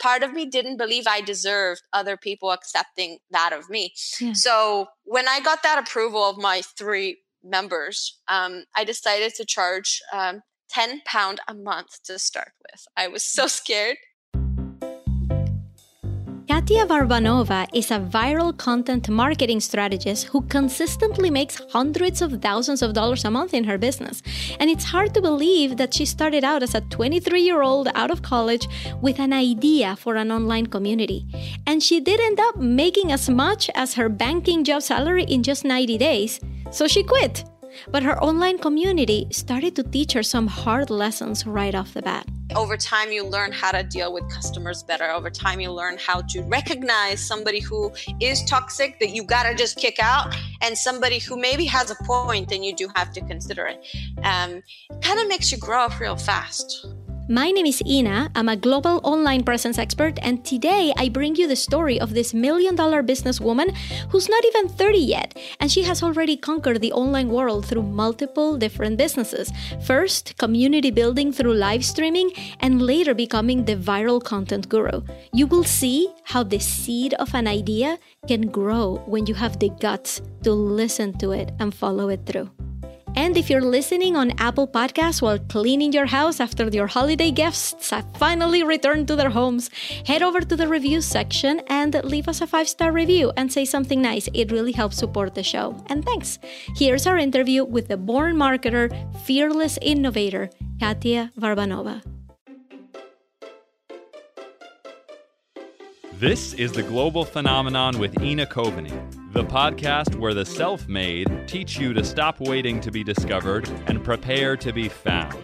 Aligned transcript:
part 0.00 0.22
of 0.22 0.32
me 0.32 0.46
didn't 0.46 0.76
believe 0.76 1.06
I 1.06 1.20
deserved 1.20 1.82
other 1.92 2.16
people 2.16 2.50
accepting 2.50 3.18
that 3.30 3.52
of 3.52 3.68
me. 3.68 3.94
Yeah. 4.20 4.32
So 4.32 4.86
when 5.04 5.28
I 5.28 5.40
got 5.40 5.62
that 5.62 5.78
approval 5.78 6.22
of 6.22 6.38
my 6.38 6.62
three 6.62 7.18
members, 7.42 8.18
um, 8.28 8.64
I 8.76 8.84
decided 8.84 9.34
to 9.36 9.44
charge 9.44 10.00
um, 10.12 10.42
10 10.70 11.02
pound 11.04 11.40
a 11.48 11.54
month 11.54 12.02
to 12.04 12.18
start 12.18 12.52
with. 12.70 12.84
I 12.96 13.08
was 13.08 13.24
so 13.24 13.46
scared. 13.46 13.96
Katya 16.72 16.86
Varbanova 16.86 17.68
is 17.74 17.90
a 17.90 18.00
viral 18.00 18.56
content 18.56 19.10
marketing 19.10 19.60
strategist 19.60 20.28
who 20.28 20.40
consistently 20.48 21.28
makes 21.28 21.60
hundreds 21.70 22.22
of 22.22 22.40
thousands 22.40 22.80
of 22.80 22.94
dollars 22.94 23.26
a 23.26 23.30
month 23.30 23.52
in 23.52 23.64
her 23.64 23.76
business. 23.76 24.22
And 24.58 24.70
it's 24.70 24.84
hard 24.84 25.12
to 25.12 25.20
believe 25.20 25.76
that 25.76 25.92
she 25.92 26.06
started 26.06 26.44
out 26.44 26.62
as 26.62 26.74
a 26.74 26.80
23 26.80 27.42
year 27.42 27.60
old 27.60 27.88
out 27.94 28.10
of 28.10 28.22
college 28.22 28.66
with 29.02 29.18
an 29.18 29.34
idea 29.34 29.96
for 29.96 30.16
an 30.16 30.32
online 30.32 30.64
community. 30.64 31.26
And 31.66 31.82
she 31.82 32.00
did 32.00 32.20
end 32.20 32.40
up 32.40 32.56
making 32.56 33.12
as 33.12 33.28
much 33.28 33.68
as 33.74 33.92
her 33.92 34.08
banking 34.08 34.64
job 34.64 34.80
salary 34.80 35.24
in 35.24 35.42
just 35.42 35.66
90 35.66 35.98
days. 35.98 36.40
So 36.70 36.88
she 36.88 37.02
quit. 37.02 37.44
But 37.90 38.02
her 38.02 38.20
online 38.22 38.58
community 38.58 39.26
started 39.30 39.76
to 39.76 39.82
teach 39.82 40.12
her 40.12 40.22
some 40.22 40.46
hard 40.46 40.90
lessons 40.90 41.46
right 41.46 41.74
off 41.74 41.94
the 41.94 42.02
bat. 42.02 42.26
Over 42.54 42.76
time, 42.76 43.10
you 43.10 43.24
learn 43.24 43.50
how 43.50 43.72
to 43.72 43.82
deal 43.82 44.12
with 44.12 44.28
customers 44.30 44.82
better. 44.82 45.10
Over 45.10 45.30
time, 45.30 45.60
you 45.60 45.72
learn 45.72 45.96
how 45.98 46.20
to 46.20 46.42
recognize 46.42 47.20
somebody 47.20 47.60
who 47.60 47.90
is 48.20 48.44
toxic 48.44 49.00
that 49.00 49.10
you 49.10 49.24
gotta 49.24 49.54
just 49.54 49.78
kick 49.78 49.96
out, 50.00 50.34
and 50.60 50.76
somebody 50.76 51.18
who 51.18 51.36
maybe 51.36 51.64
has 51.64 51.90
a 51.90 51.96
point 52.04 52.52
and 52.52 52.64
you 52.64 52.74
do 52.76 52.88
have 52.94 53.12
to 53.12 53.20
consider 53.22 53.66
it. 53.66 53.86
Um, 54.22 54.62
kind 55.00 55.18
of 55.18 55.28
makes 55.28 55.50
you 55.50 55.58
grow 55.58 55.84
up 55.84 55.98
real 55.98 56.16
fast. 56.16 56.86
My 57.28 57.52
name 57.52 57.66
is 57.66 57.80
Ina. 57.86 58.32
I'm 58.34 58.48
a 58.48 58.56
global 58.56 59.00
online 59.04 59.44
presence 59.44 59.78
expert, 59.78 60.18
and 60.22 60.44
today 60.44 60.92
I 60.96 61.08
bring 61.08 61.36
you 61.36 61.46
the 61.46 61.54
story 61.54 62.00
of 62.00 62.14
this 62.14 62.34
million 62.34 62.74
dollar 62.74 63.00
businesswoman 63.00 63.76
who's 64.10 64.28
not 64.28 64.44
even 64.44 64.68
30 64.68 64.98
yet, 64.98 65.38
and 65.60 65.70
she 65.70 65.84
has 65.84 66.02
already 66.02 66.36
conquered 66.36 66.80
the 66.80 66.92
online 66.92 67.28
world 67.28 67.64
through 67.64 67.84
multiple 67.84 68.58
different 68.58 68.98
businesses. 68.98 69.52
First, 69.86 70.36
community 70.36 70.90
building 70.90 71.32
through 71.32 71.54
live 71.54 71.84
streaming, 71.84 72.32
and 72.58 72.82
later 72.82 73.14
becoming 73.14 73.64
the 73.64 73.76
viral 73.76 74.22
content 74.22 74.68
guru. 74.68 75.02
You 75.32 75.46
will 75.46 75.64
see 75.64 76.12
how 76.24 76.42
the 76.42 76.58
seed 76.58 77.14
of 77.14 77.32
an 77.34 77.46
idea 77.46 77.98
can 78.26 78.48
grow 78.48 79.00
when 79.06 79.26
you 79.26 79.34
have 79.34 79.60
the 79.60 79.70
guts 79.80 80.20
to 80.42 80.52
listen 80.52 81.16
to 81.18 81.30
it 81.30 81.52
and 81.60 81.72
follow 81.72 82.08
it 82.08 82.26
through. 82.26 82.50
And 83.14 83.36
if 83.36 83.50
you're 83.50 83.60
listening 83.60 84.16
on 84.16 84.32
Apple 84.38 84.66
Podcasts 84.66 85.20
while 85.20 85.38
cleaning 85.38 85.92
your 85.92 86.06
house 86.06 86.40
after 86.40 86.68
your 86.68 86.86
holiday 86.86 87.30
guests 87.30 87.90
have 87.90 88.06
finally 88.16 88.62
returned 88.62 89.08
to 89.08 89.16
their 89.16 89.30
homes, 89.30 89.70
head 90.06 90.22
over 90.22 90.40
to 90.40 90.56
the 90.56 90.66
review 90.66 91.00
section 91.02 91.60
and 91.66 91.94
leave 92.04 92.26
us 92.26 92.40
a 92.40 92.46
five 92.46 92.68
star 92.68 92.90
review 92.90 93.32
and 93.36 93.52
say 93.52 93.64
something 93.64 94.00
nice. 94.00 94.28
It 94.32 94.50
really 94.50 94.72
helps 94.72 94.96
support 94.96 95.34
the 95.34 95.42
show. 95.42 95.76
And 95.88 96.04
thanks. 96.04 96.38
Here's 96.76 97.06
our 97.06 97.18
interview 97.18 97.64
with 97.64 97.88
the 97.88 97.96
born 97.96 98.36
marketer, 98.36 98.88
fearless 99.24 99.78
innovator, 99.82 100.48
Katya 100.80 101.30
Varbanova. 101.38 102.02
This 106.22 106.54
is 106.54 106.70
the 106.70 106.84
Global 106.84 107.24
Phenomenon 107.24 107.98
with 107.98 108.22
Ina 108.22 108.46
Coveney, 108.46 108.92
the 109.32 109.42
podcast 109.42 110.14
where 110.14 110.34
the 110.34 110.44
self 110.44 110.86
made 110.86 111.48
teach 111.48 111.80
you 111.80 111.92
to 111.94 112.04
stop 112.04 112.38
waiting 112.38 112.80
to 112.82 112.92
be 112.92 113.02
discovered 113.02 113.68
and 113.88 114.04
prepare 114.04 114.56
to 114.58 114.72
be 114.72 114.88
found. 114.88 115.34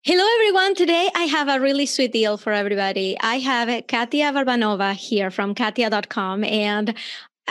Hello, 0.00 0.26
everyone. 0.36 0.74
Today 0.74 1.10
I 1.14 1.24
have 1.24 1.48
a 1.48 1.60
really 1.60 1.84
sweet 1.84 2.10
deal 2.10 2.38
for 2.38 2.54
everybody. 2.54 3.18
I 3.20 3.34
have 3.34 3.86
Katya 3.86 4.32
Varbanova 4.32 4.94
here 4.94 5.30
from 5.30 5.54
katya.com, 5.54 6.42
and 6.44 6.94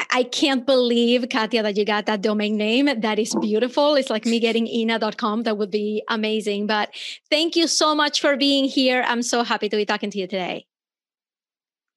I 0.09 0.23
can't 0.23 0.65
believe, 0.65 1.27
Katya, 1.29 1.63
that 1.63 1.77
you 1.77 1.85
got 1.85 2.05
that 2.05 2.21
domain 2.21 2.57
name. 2.57 2.89
That 3.01 3.19
is 3.19 3.35
beautiful. 3.35 3.95
It's 3.95 4.09
like 4.09 4.25
me 4.25 4.39
getting 4.39 4.67
ina.com. 4.67 5.43
That 5.43 5.57
would 5.57 5.71
be 5.71 6.03
amazing. 6.07 6.67
But 6.67 6.89
thank 7.29 7.55
you 7.55 7.67
so 7.67 7.95
much 7.95 8.21
for 8.21 8.37
being 8.37 8.65
here. 8.65 9.03
I'm 9.07 9.21
so 9.21 9.43
happy 9.43 9.69
to 9.69 9.75
be 9.75 9.85
talking 9.85 10.11
to 10.11 10.17
you 10.17 10.27
today. 10.27 10.68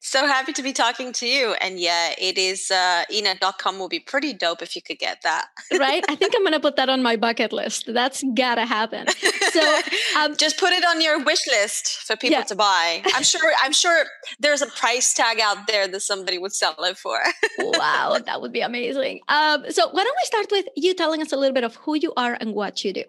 So 0.04 0.26
happy 0.26 0.52
to 0.54 0.62
be 0.64 0.72
talking 0.72 1.12
to 1.12 1.26
you. 1.26 1.54
And 1.60 1.78
yeah, 1.78 2.12
it 2.18 2.36
is 2.36 2.72
uh 2.72 3.04
ina.com 3.10 3.78
will 3.78 3.88
be 3.88 4.00
pretty 4.00 4.32
dope 4.32 4.60
if 4.60 4.74
you 4.74 4.82
could 4.82 4.98
get 4.98 5.22
that. 5.22 5.46
right? 5.78 6.04
I 6.08 6.16
think 6.16 6.34
I'm 6.36 6.42
gonna 6.42 6.58
put 6.58 6.74
that 6.76 6.88
on 6.88 7.02
my 7.02 7.14
bucket 7.14 7.52
list. 7.52 7.84
That's 7.86 8.24
gotta 8.34 8.66
happen. 8.66 9.06
So 9.52 9.80
um, 10.18 10.36
just 10.44 10.58
put 10.58 10.72
it 10.72 10.84
on 10.84 11.00
your 11.00 11.22
wish 11.22 11.46
list 11.46 11.98
for 12.06 12.16
people 12.16 12.38
yeah. 12.38 12.42
to 12.42 12.56
buy. 12.56 13.02
I'm 13.14 13.22
sure 13.22 13.52
I'm 13.62 13.72
sure 13.72 14.04
there's 14.40 14.60
a 14.60 14.66
price 14.66 15.14
tag 15.14 15.38
out 15.40 15.68
there 15.68 15.86
that 15.86 16.00
somebody 16.00 16.36
would 16.36 16.52
sell 16.52 16.74
it 16.80 16.98
for. 16.98 17.20
wow, 17.60 18.18
that 18.26 18.40
would 18.40 18.52
be 18.52 18.60
amazing. 18.60 19.20
Um, 19.28 19.64
so 19.70 19.88
why 19.88 20.02
don't 20.02 20.16
we 20.20 20.24
start 20.24 20.46
with 20.50 20.66
you 20.76 20.94
telling 20.94 21.22
us 21.22 21.32
a 21.32 21.36
little 21.36 21.54
bit 21.54 21.64
of 21.64 21.76
who 21.76 21.94
you 21.94 22.12
are 22.16 22.36
and 22.40 22.54
what 22.54 22.84
you 22.84 22.92
do? 22.92 23.04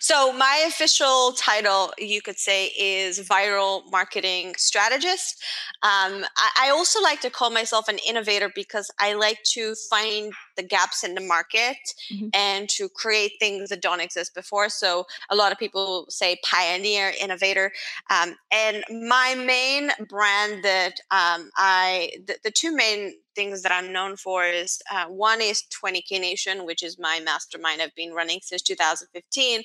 So, 0.00 0.32
my 0.32 0.64
official 0.66 1.32
title, 1.32 1.92
you 1.98 2.22
could 2.22 2.38
say, 2.38 2.66
is 2.78 3.20
viral 3.20 3.82
marketing 3.90 4.54
strategist. 4.56 5.42
Um, 5.82 6.24
I, 6.36 6.66
I, 6.66 6.70
also 6.70 7.00
like 7.02 7.20
to 7.20 7.30
call 7.30 7.50
myself 7.50 7.88
an 7.88 7.98
innovator 8.06 8.50
because 8.54 8.90
I 8.98 9.14
like 9.14 9.42
to 9.54 9.74
find 9.88 10.32
the 10.56 10.62
gaps 10.62 11.04
in 11.04 11.14
the 11.14 11.20
market 11.20 11.76
mm-hmm. 12.12 12.28
and 12.34 12.68
to 12.70 12.88
create 12.88 13.32
things 13.38 13.70
that 13.70 13.82
don't 13.82 14.00
exist 14.00 14.34
before. 14.34 14.68
So, 14.68 15.06
a 15.30 15.36
lot 15.36 15.52
of 15.52 15.58
people 15.58 16.06
say 16.08 16.38
pioneer, 16.44 17.12
innovator. 17.20 17.72
Um, 18.10 18.36
and 18.50 18.84
my 18.90 19.34
main 19.36 19.90
brand 20.08 20.64
that 20.64 21.00
um, 21.10 21.50
I, 21.56 22.10
the, 22.26 22.36
the 22.44 22.50
two 22.50 22.74
main 22.74 23.14
things 23.36 23.62
that 23.62 23.70
I'm 23.70 23.92
known 23.92 24.16
for 24.16 24.44
is 24.44 24.80
uh, 24.90 25.06
one 25.06 25.40
is 25.40 25.62
20K 25.84 26.18
Nation, 26.20 26.64
which 26.64 26.82
is 26.82 26.98
my 26.98 27.20
mastermind 27.24 27.82
I've 27.82 27.94
been 27.94 28.12
running 28.12 28.40
since 28.42 28.62
2015. 28.62 29.62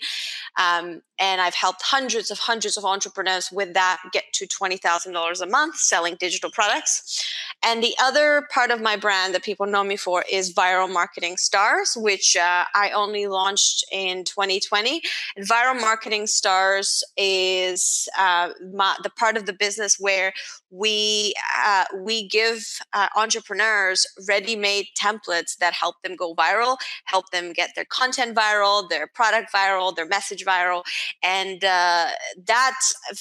Um, 0.60 1.02
and 1.18 1.42
I've 1.42 1.56
helped 1.56 1.82
hundreds 1.84 2.30
of 2.30 2.40
hundreds 2.40 2.78
of 2.78 2.84
entrepreneurs 2.84 3.50
with 3.52 3.74
that 3.74 4.00
get 4.12 4.26
to 4.34 4.46
$20,000 4.46 5.42
a 5.42 5.46
month 5.46 5.78
selling 5.78 6.16
digital 6.20 6.52
products. 6.52 7.26
And 7.64 7.82
the 7.82 7.96
other 8.02 8.48
part 8.54 8.72
of 8.72 8.82
my 8.82 8.98
brand 8.98 9.34
that 9.34 9.44
people 9.44 9.68
know 9.68 9.84
me 9.84 9.96
for 9.96 10.26
is 10.32 10.54
Viral 10.54 10.92
Marketing 10.92 11.38
Stars, 11.38 11.94
which 11.96 12.36
uh, 12.36 12.66
I 12.76 12.90
only 12.92 13.28
launched 13.28 13.86
in 13.92 14.26
2020. 14.26 15.02
And 15.36 15.48
Viral 15.48 15.80
Marketing 15.80 16.28
Stars 16.28 17.04
is 17.18 18.10
uh, 18.18 18.50
my, 18.74 18.98
the 19.04 19.12
part 19.12 19.38
of 19.38 19.46
the 19.46 19.54
business 19.54 19.98
where 20.00 20.34
we 20.72 21.34
uh, 21.66 21.86
we 21.96 22.28
give 22.28 22.80
uh, 22.94 23.08
entrepreneurs 23.16 24.08
ready-made 24.28 24.88
templates 25.00 25.58
that 25.58 25.74
help 25.74 25.96
them 26.04 26.16
go 26.16 26.34
viral, 26.34 26.78
help 27.06 27.30
them 27.32 27.54
get 27.54 27.72
their 27.76 27.86
content 27.86 28.36
viral, 28.36 28.90
their 28.90 29.08
product 29.08 29.52
viral, 29.54 29.96
their 29.96 30.08
message 30.08 30.46
viral, 30.46 30.84
and 31.22 31.64
uh, 31.64 32.08
that, 32.46 32.80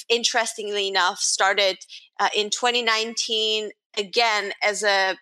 interestingly 0.09 0.87
enough, 0.87 1.19
started 1.19 1.77
uh, 2.19 2.29
in 2.35 2.49
2019 2.49 3.71
again 3.97 4.53
as 4.63 4.83
a 4.83 5.17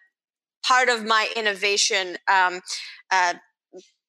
part 0.64 0.90
of 0.90 1.04
my 1.04 1.28
innovation 1.36 2.18
um, 2.32 2.62
uh, 3.12 3.34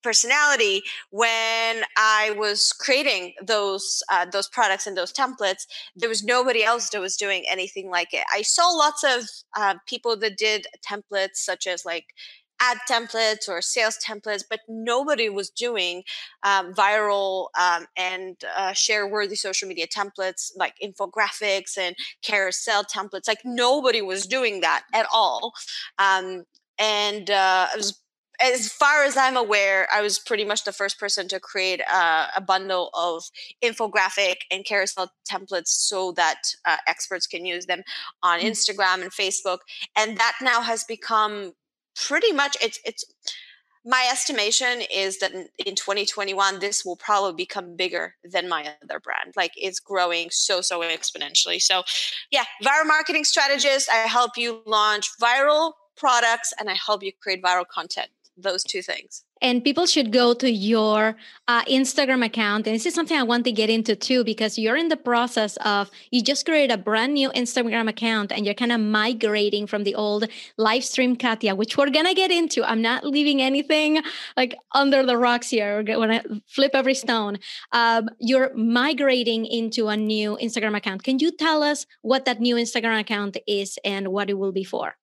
personality 0.02 0.82
when 1.10 1.82
I 1.96 2.34
was 2.36 2.72
creating 2.72 3.34
those 3.42 4.02
uh, 4.10 4.26
those 4.26 4.48
products 4.48 4.86
and 4.86 4.96
those 4.96 5.12
templates. 5.12 5.66
There 5.96 6.08
was 6.08 6.24
nobody 6.24 6.64
else 6.64 6.90
that 6.90 7.00
was 7.00 7.16
doing 7.16 7.44
anything 7.50 7.90
like 7.90 8.12
it. 8.12 8.24
I 8.32 8.42
saw 8.42 8.68
lots 8.68 9.04
of 9.04 9.22
uh, 9.56 9.74
people 9.86 10.16
that 10.18 10.36
did 10.36 10.66
templates 10.88 11.36
such 11.36 11.66
as 11.66 11.84
like 11.84 12.06
ad 12.60 12.78
templates 12.88 13.48
or 13.48 13.62
sales 13.62 13.98
templates, 14.06 14.44
but 14.48 14.60
nobody 14.68 15.28
was 15.28 15.50
doing 15.50 16.02
um, 16.42 16.72
viral 16.74 17.48
um, 17.58 17.86
and 17.96 18.36
uh, 18.56 18.72
share 18.72 19.06
worthy 19.06 19.34
social 19.34 19.66
media 19.66 19.86
templates 19.86 20.52
like 20.56 20.74
infographics 20.84 21.78
and 21.78 21.96
carousel 22.22 22.84
templates. 22.84 23.26
Like 23.26 23.40
nobody 23.44 24.02
was 24.02 24.26
doing 24.26 24.60
that 24.60 24.84
at 24.94 25.06
all. 25.12 25.52
Um, 25.98 26.44
and 26.78 27.30
uh, 27.30 27.68
was, 27.76 28.00
as 28.42 28.72
far 28.72 29.04
as 29.04 29.16
I'm 29.16 29.36
aware, 29.36 29.86
I 29.92 30.00
was 30.00 30.18
pretty 30.18 30.44
much 30.44 30.64
the 30.64 30.72
first 30.72 30.98
person 30.98 31.28
to 31.28 31.40
create 31.40 31.80
a, 31.80 32.26
a 32.36 32.40
bundle 32.40 32.90
of 32.94 33.24
infographic 33.62 34.36
and 34.50 34.64
carousel 34.64 35.12
templates 35.30 35.68
so 35.68 36.12
that 36.12 36.42
uh, 36.64 36.76
experts 36.86 37.26
can 37.26 37.44
use 37.44 37.66
them 37.66 37.82
on 38.22 38.40
mm. 38.40 38.44
Instagram 38.44 39.02
and 39.02 39.10
Facebook. 39.10 39.58
And 39.96 40.16
that 40.16 40.36
now 40.40 40.62
has 40.62 40.84
become 40.84 41.52
pretty 41.96 42.32
much 42.32 42.56
it's 42.62 42.78
it's 42.84 43.04
my 43.84 44.06
estimation 44.12 44.82
is 44.92 45.18
that 45.18 45.32
in, 45.32 45.74
2021 45.74 46.60
this 46.60 46.84
will 46.84 46.96
probably 46.96 47.32
become 47.32 47.76
bigger 47.76 48.14
than 48.24 48.48
my 48.48 48.74
other 48.82 49.00
brand 49.00 49.32
like 49.36 49.52
it's 49.56 49.80
growing 49.80 50.28
so 50.30 50.60
so 50.60 50.80
exponentially 50.80 51.60
so 51.60 51.82
yeah 52.30 52.44
viral 52.62 52.86
marketing 52.86 53.24
strategist 53.24 53.88
i 53.90 53.96
help 54.06 54.36
you 54.36 54.62
launch 54.66 55.10
viral 55.20 55.72
products 55.96 56.52
and 56.58 56.70
i 56.70 56.74
help 56.74 57.02
you 57.02 57.10
create 57.20 57.42
viral 57.42 57.66
content 57.66 58.08
those 58.42 58.62
two 58.62 58.82
things. 58.82 59.24
And 59.42 59.64
people 59.64 59.86
should 59.86 60.12
go 60.12 60.34
to 60.34 60.50
your 60.50 61.16
uh, 61.48 61.64
instagram 61.64 62.24
account 62.24 62.66
and 62.66 62.74
this 62.74 62.84
is 62.86 62.94
something 62.94 63.16
i 63.16 63.22
want 63.22 63.44
to 63.44 63.50
get 63.50 63.70
into 63.70 63.96
too 63.96 64.22
because 64.22 64.58
you're 64.58 64.76
in 64.76 64.88
the 64.88 64.96
process 64.96 65.56
of 65.64 65.90
you 66.10 66.22
just 66.22 66.44
created 66.44 66.72
a 66.72 66.78
brand 66.78 67.14
new 67.14 67.30
instagram 67.30 67.88
account 67.88 68.30
and 68.30 68.44
you're 68.44 68.54
kind 68.54 68.70
of 68.70 68.80
migrating 68.80 69.66
from 69.66 69.82
the 69.84 69.94
old 69.94 70.28
live 70.58 70.84
stream 70.84 71.16
Katya, 71.16 71.54
which 71.54 71.76
we're 71.76 71.90
gonna 71.90 72.14
get 72.14 72.30
into. 72.30 72.64
I'm 72.64 72.82
not 72.82 73.04
leaving 73.04 73.40
anything 73.40 74.02
like 74.36 74.56
under 74.72 75.04
the 75.04 75.16
rocks 75.16 75.50
here. 75.50 75.82
When 75.82 76.10
i 76.10 76.22
flip 76.46 76.72
every 76.74 76.94
stone. 76.94 77.38
Um, 77.72 78.08
you're 78.18 78.54
migrating 78.54 79.46
into 79.46 79.88
a 79.88 79.96
new 79.96 80.38
instagram 80.42 80.76
account. 80.76 81.02
Can 81.02 81.18
you 81.18 81.30
tell 81.30 81.62
us 81.62 81.86
what 82.02 82.24
that 82.24 82.40
new 82.40 82.56
instagram 82.56 83.00
account 83.00 83.36
is 83.46 83.78
and 83.84 84.08
what 84.08 84.30
it 84.30 84.34
will 84.34 84.52
be 84.52 84.64
for 84.64 84.96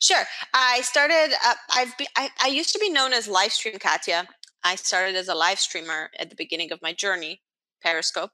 Sure. 0.00 0.24
I 0.54 0.80
started. 0.82 1.34
Uh, 1.44 1.54
I've 1.74 1.96
be, 1.98 2.06
I, 2.16 2.30
I 2.42 2.48
used 2.48 2.72
to 2.72 2.78
be 2.78 2.90
known 2.90 3.12
as 3.12 3.28
Livestream 3.28 3.80
Katya. 3.80 4.28
I 4.64 4.74
started 4.76 5.14
as 5.16 5.28
a 5.28 5.34
live 5.34 5.60
streamer 5.60 6.10
at 6.18 6.30
the 6.30 6.36
beginning 6.36 6.72
of 6.72 6.82
my 6.82 6.92
journey, 6.92 7.42
Periscope, 7.82 8.32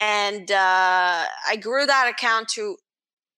and 0.00 0.50
uh, 0.50 1.24
I 1.48 1.56
grew 1.60 1.86
that 1.86 2.08
account 2.10 2.48
to 2.50 2.76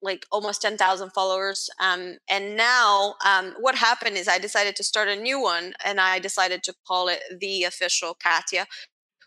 like 0.02 0.26
almost 0.30 0.62
10,000 0.62 1.10
followers. 1.12 1.70
Um, 1.80 2.18
and 2.28 2.56
now, 2.56 3.14
um, 3.24 3.54
what 3.58 3.74
happened 3.74 4.16
is 4.16 4.28
I 4.28 4.38
decided 4.38 4.76
to 4.76 4.84
start 4.84 5.08
a 5.08 5.16
new 5.16 5.40
one, 5.40 5.72
and 5.84 5.98
I 6.00 6.18
decided 6.18 6.62
to 6.64 6.74
call 6.86 7.08
it 7.08 7.20
the 7.40 7.64
official 7.64 8.14
Katya, 8.22 8.66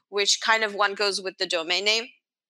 which 0.10 0.40
kind 0.42 0.64
of 0.64 0.76
one 0.76 0.94
goes 0.94 1.22
with 1.22 1.38
the 1.40 1.48
domain 1.48 1.86
name. 1.86 2.06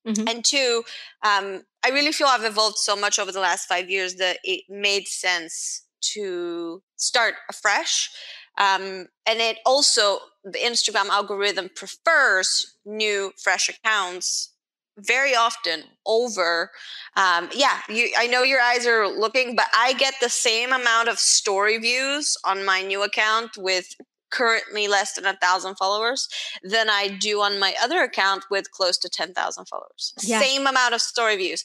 Mm-hmm. 0.08 0.28
And 0.28 0.46
two, 0.46 0.84
um, 1.24 1.64
I 1.86 1.90
really 1.90 2.12
feel 2.12 2.28
I've 2.28 2.44
evolved 2.44 2.78
so 2.78 2.96
much 2.96 3.20
over 3.20 3.32
the 3.32 3.40
last 3.40 3.68
five 3.68 3.90
years 3.90 4.16
that 4.16 4.38
it 4.44 4.64
made 4.70 5.08
sense 5.08 5.86
to 6.14 6.82
start 6.96 7.36
afresh. 7.50 8.10
Um, 8.58 9.08
and 9.26 9.40
it 9.40 9.58
also, 9.66 10.20
the 10.44 10.60
Instagram 10.60 11.10
algorithm 11.10 11.70
prefers 11.76 12.76
new, 12.86 13.32
fresh 13.38 13.70
accounts 13.70 14.54
very 14.98 15.36
often 15.36 15.84
over 16.06 16.72
um, 17.16 17.50
yeah 17.54 17.80
you, 17.88 18.10
i 18.18 18.26
know 18.26 18.42
your 18.42 18.60
eyes 18.60 18.88
are 18.88 19.08
looking 19.08 19.56
but 19.56 19.68
i 19.76 19.94
get 19.94 20.16
the 20.22 20.30
same 20.30 20.74
amount 20.74 21.08
of 21.08 21.20
story 21.20 21.78
views 21.78 22.36
on 22.44 22.66
my 22.66 22.82
new 22.82 23.04
account 23.04 23.52
with 23.58 23.96
currently 24.30 24.88
less 24.88 25.14
than 25.14 25.26
a 25.26 25.38
thousand 25.38 25.76
followers 25.76 26.28
than 26.64 26.90
I 26.90 27.18
do 27.20 27.42
on 27.42 27.60
my 27.60 27.76
other 27.82 28.02
account 28.02 28.46
with 28.50 28.72
close 28.72 28.98
to 29.00 29.10
10,000 29.10 29.66
followers. 29.66 30.14
Yeah. 30.22 30.42
Same 30.42 30.68
amount 30.68 30.94
of 30.94 31.02
story 31.02 31.38
views. 31.38 31.64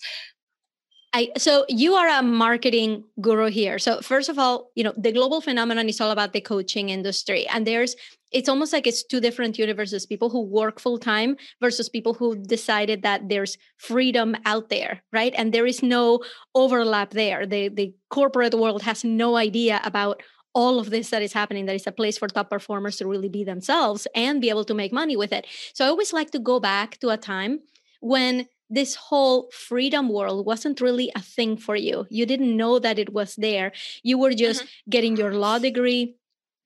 I, 1.14 1.30
so 1.36 1.66
you 1.68 1.94
are 1.94 2.08
a 2.08 2.22
marketing 2.22 3.04
guru 3.20 3.50
here. 3.50 3.78
So 3.78 4.00
first 4.00 4.30
of 4.30 4.38
all, 4.38 4.70
you 4.74 4.82
know, 4.82 4.94
the 4.96 5.12
global 5.12 5.42
phenomenon 5.42 5.88
is 5.88 6.00
all 6.00 6.10
about 6.10 6.32
the 6.32 6.40
coaching 6.40 6.88
industry. 6.88 7.46
And 7.48 7.66
there's 7.66 7.96
it's 8.30 8.48
almost 8.48 8.72
like 8.72 8.86
it's 8.86 9.04
two 9.04 9.20
different 9.20 9.58
universes, 9.58 10.06
people 10.06 10.30
who 10.30 10.40
work 10.40 10.80
full 10.80 10.96
time 10.96 11.36
versus 11.60 11.90
people 11.90 12.14
who 12.14 12.34
decided 12.34 13.02
that 13.02 13.28
there's 13.28 13.58
freedom 13.76 14.34
out 14.46 14.70
there, 14.70 15.02
right? 15.12 15.34
And 15.36 15.52
there 15.52 15.66
is 15.66 15.82
no 15.82 16.20
overlap 16.54 17.10
there. 17.10 17.44
The 17.44 17.68
the 17.68 17.94
corporate 18.08 18.54
world 18.54 18.80
has 18.82 19.04
no 19.04 19.36
idea 19.36 19.82
about 19.84 20.22
all 20.54 20.78
of 20.78 20.90
this 20.90 21.10
that 21.10 21.22
is 21.22 21.32
happening 21.32 21.66
that 21.66 21.74
is 21.74 21.86
a 21.86 21.92
place 21.92 22.18
for 22.18 22.28
top 22.28 22.50
performers 22.50 22.96
to 22.96 23.06
really 23.06 23.28
be 23.28 23.44
themselves 23.44 24.06
and 24.14 24.40
be 24.40 24.50
able 24.50 24.64
to 24.64 24.74
make 24.74 24.92
money 24.92 25.16
with 25.16 25.32
it. 25.32 25.46
So 25.74 25.84
i 25.84 25.88
always 25.88 26.12
like 26.12 26.30
to 26.32 26.38
go 26.38 26.60
back 26.60 26.98
to 26.98 27.08
a 27.08 27.16
time 27.16 27.60
when 28.00 28.48
this 28.68 28.94
whole 28.94 29.50
freedom 29.52 30.08
world 30.08 30.46
wasn't 30.46 30.80
really 30.80 31.12
a 31.14 31.20
thing 31.20 31.56
for 31.56 31.76
you. 31.76 32.06
You 32.10 32.24
didn't 32.24 32.56
know 32.56 32.78
that 32.78 32.98
it 32.98 33.12
was 33.12 33.36
there. 33.36 33.72
You 34.02 34.18
were 34.18 34.32
just 34.32 34.62
mm-hmm. 34.62 34.90
getting 34.90 35.16
your 35.16 35.34
law 35.34 35.58
degree. 35.58 36.16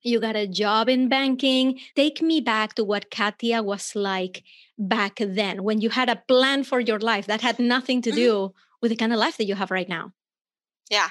You 0.03 0.21
got 0.21 0.37
a 0.37 0.47
job 0.47 0.87
in 0.87 1.09
banking. 1.09 1.79
Take 1.95 2.21
me 2.21 2.39
back 2.39 2.75
to 2.75 2.83
what 2.85 3.11
katya 3.11 3.61
was 3.61 3.93
like 3.93 4.43
back 4.79 5.17
then 5.19 5.63
when 5.63 5.81
you 5.81 5.89
had 5.89 6.07
a 6.09 6.21
plan 6.27 6.63
for 6.63 6.79
your 6.79 6.99
life 6.99 7.27
that 7.27 7.41
had 7.41 7.59
nothing 7.59 8.01
to 8.03 8.09
mm-hmm. 8.09 8.19
do 8.19 8.53
with 8.81 8.89
the 8.89 8.95
kind 8.95 9.11
of 9.11 9.19
life 9.19 9.35
that 9.37 9.45
you 9.45 9.55
have 9.55 9.71
right 9.71 9.89
now. 9.89 10.13
Yeah 10.89 11.09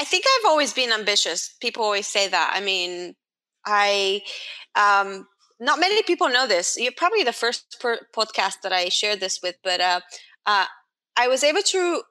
I 0.00 0.04
think 0.04 0.24
I've 0.26 0.46
always 0.46 0.72
been 0.72 0.92
ambitious. 0.92 1.54
People 1.60 1.84
always 1.84 2.06
say 2.06 2.26
that. 2.26 2.52
I 2.54 2.60
mean, 2.60 3.14
I 3.66 4.22
um, 4.74 5.26
not 5.60 5.78
many 5.78 6.02
people 6.02 6.30
know 6.30 6.46
this. 6.46 6.78
You're 6.78 6.92
probably 6.96 7.22
the 7.22 7.34
first 7.34 7.76
per- 7.80 8.06
podcast 8.16 8.62
that 8.62 8.72
I 8.72 8.88
shared 8.88 9.20
this 9.20 9.40
with, 9.42 9.56
but 9.62 9.78
uh, 9.78 10.00
uh, 10.46 10.64
I 11.18 11.28
was 11.28 11.44
able 11.44 11.60
to 11.60 12.02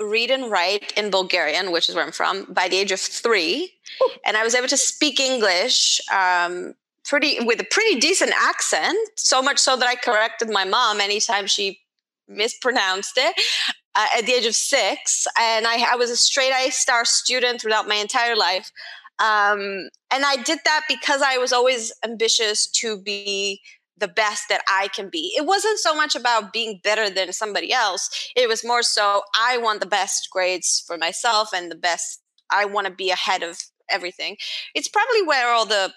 read 0.00 0.32
and 0.32 0.50
write 0.50 0.92
in 0.96 1.12
Bulgarian, 1.12 1.70
which 1.70 1.88
is 1.88 1.94
where 1.94 2.04
I'm 2.04 2.10
from, 2.10 2.52
by 2.52 2.66
the 2.66 2.78
age 2.78 2.90
of 2.90 2.98
three, 2.98 3.72
Ooh. 4.02 4.10
and 4.26 4.36
I 4.36 4.42
was 4.42 4.56
able 4.56 4.66
to 4.66 4.76
speak 4.76 5.20
English 5.20 6.00
um, 6.12 6.74
pretty 7.04 7.38
with 7.44 7.60
a 7.60 7.66
pretty 7.70 8.00
decent 8.00 8.32
accent. 8.42 8.98
So 9.14 9.40
much 9.40 9.58
so 9.58 9.76
that 9.76 9.88
I 9.88 9.94
corrected 9.94 10.50
my 10.50 10.64
mom 10.64 11.00
anytime 11.00 11.46
she 11.46 11.78
mispronounced 12.28 13.16
it 13.16 13.40
uh, 13.96 14.18
at 14.18 14.26
the 14.26 14.32
age 14.32 14.46
of 14.46 14.54
six, 14.54 15.26
and 15.38 15.66
I, 15.66 15.92
I, 15.92 15.96
was 15.96 16.10
a 16.10 16.16
straight 16.16 16.52
A 16.52 16.70
star 16.70 17.04
student 17.04 17.60
throughout 17.60 17.88
my 17.88 17.94
entire 17.94 18.36
life. 18.36 18.70
Um, 19.18 19.88
and 20.12 20.24
I 20.24 20.36
did 20.44 20.58
that 20.66 20.82
because 20.88 21.22
I 21.22 21.38
was 21.38 21.52
always 21.52 21.92
ambitious 22.04 22.66
to 22.82 23.00
be 23.00 23.62
the 23.96 24.08
best 24.08 24.50
that 24.50 24.60
I 24.68 24.88
can 24.88 25.08
be. 25.08 25.32
It 25.36 25.46
wasn't 25.46 25.78
so 25.78 25.94
much 25.96 26.14
about 26.14 26.52
being 26.52 26.80
better 26.84 27.08
than 27.08 27.32
somebody 27.32 27.72
else. 27.72 28.30
It 28.36 28.48
was 28.48 28.62
more 28.62 28.82
so 28.82 29.22
I 29.34 29.56
want 29.56 29.80
the 29.80 29.86
best 29.86 30.28
grades 30.30 30.84
for 30.86 30.98
myself 30.98 31.54
and 31.54 31.70
the 31.70 31.76
best. 31.76 32.20
I 32.50 32.66
want 32.66 32.86
to 32.86 32.92
be 32.92 33.10
ahead 33.10 33.42
of 33.42 33.58
everything. 33.90 34.36
It's 34.74 34.88
probably 34.88 35.22
where 35.22 35.50
all 35.50 35.64
the 35.64 35.94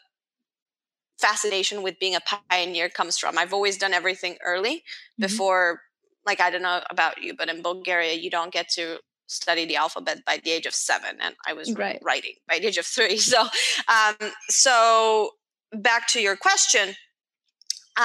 fascination 1.19 1.83
with 1.83 1.99
being 1.99 2.15
a 2.15 2.21
pioneer 2.49 2.87
comes 2.87 3.17
from. 3.17 3.37
I've 3.37 3.53
always 3.53 3.77
done 3.77 3.93
everything 3.93 4.37
early 4.45 4.77
mm-hmm. 4.77 5.23
before 5.23 5.81
like 6.29 6.39
I 6.39 6.49
don't 6.51 6.61
know 6.69 6.81
about 6.95 7.15
you, 7.23 7.31
but 7.39 7.49
in 7.49 7.61
Bulgaria, 7.69 8.13
you 8.13 8.29
don't 8.37 8.53
get 8.59 8.67
to 8.77 8.83
study 9.39 9.63
the 9.65 9.77
alphabet 9.83 10.17
by 10.29 10.35
the 10.43 10.51
age 10.51 10.67
of 10.71 10.75
seven, 10.89 11.13
and 11.25 11.33
I 11.49 11.53
was 11.53 11.67
right. 11.73 11.99
writing 12.09 12.35
by 12.47 12.59
the 12.59 12.67
age 12.67 12.79
of 12.83 12.85
three. 12.85 13.17
So, 13.31 13.41
um, 13.97 14.17
so 14.63 15.31
back 15.89 16.07
to 16.13 16.19
your 16.27 16.37
question. 16.47 16.87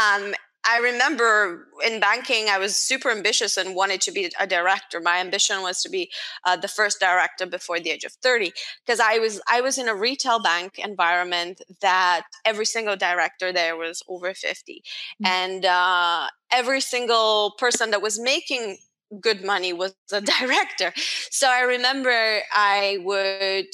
Um, 0.00 0.22
I 0.66 0.78
remember 0.78 1.68
in 1.84 2.00
banking, 2.00 2.48
I 2.48 2.58
was 2.58 2.76
super 2.76 3.10
ambitious 3.10 3.56
and 3.56 3.74
wanted 3.74 4.00
to 4.02 4.12
be 4.12 4.30
a 4.38 4.46
director. 4.46 5.00
My 5.00 5.18
ambition 5.18 5.62
was 5.62 5.82
to 5.82 5.90
be 5.90 6.10
uh, 6.44 6.56
the 6.56 6.68
first 6.68 7.00
director 7.00 7.46
before 7.46 7.80
the 7.80 7.90
age 7.90 8.04
of 8.04 8.12
30 8.12 8.52
because 8.84 9.00
I 9.00 9.18
was 9.18 9.40
I 9.48 9.60
was 9.60 9.78
in 9.78 9.88
a 9.88 9.94
retail 9.94 10.40
bank 10.40 10.78
environment 10.78 11.60
that 11.80 12.22
every 12.44 12.66
single 12.66 12.96
director 12.96 13.52
there 13.52 13.76
was 13.76 14.02
over 14.08 14.32
50, 14.34 14.82
mm-hmm. 14.82 15.26
and 15.26 15.64
uh, 15.64 16.28
every 16.50 16.80
single 16.80 17.54
person 17.58 17.90
that 17.90 18.02
was 18.02 18.20
making 18.20 18.78
good 19.20 19.44
money 19.44 19.72
was 19.72 19.94
a 20.12 20.20
director. 20.40 20.92
So 21.30 21.48
I 21.48 21.60
remember 21.60 22.40
I 22.52 22.98
would 23.02 23.66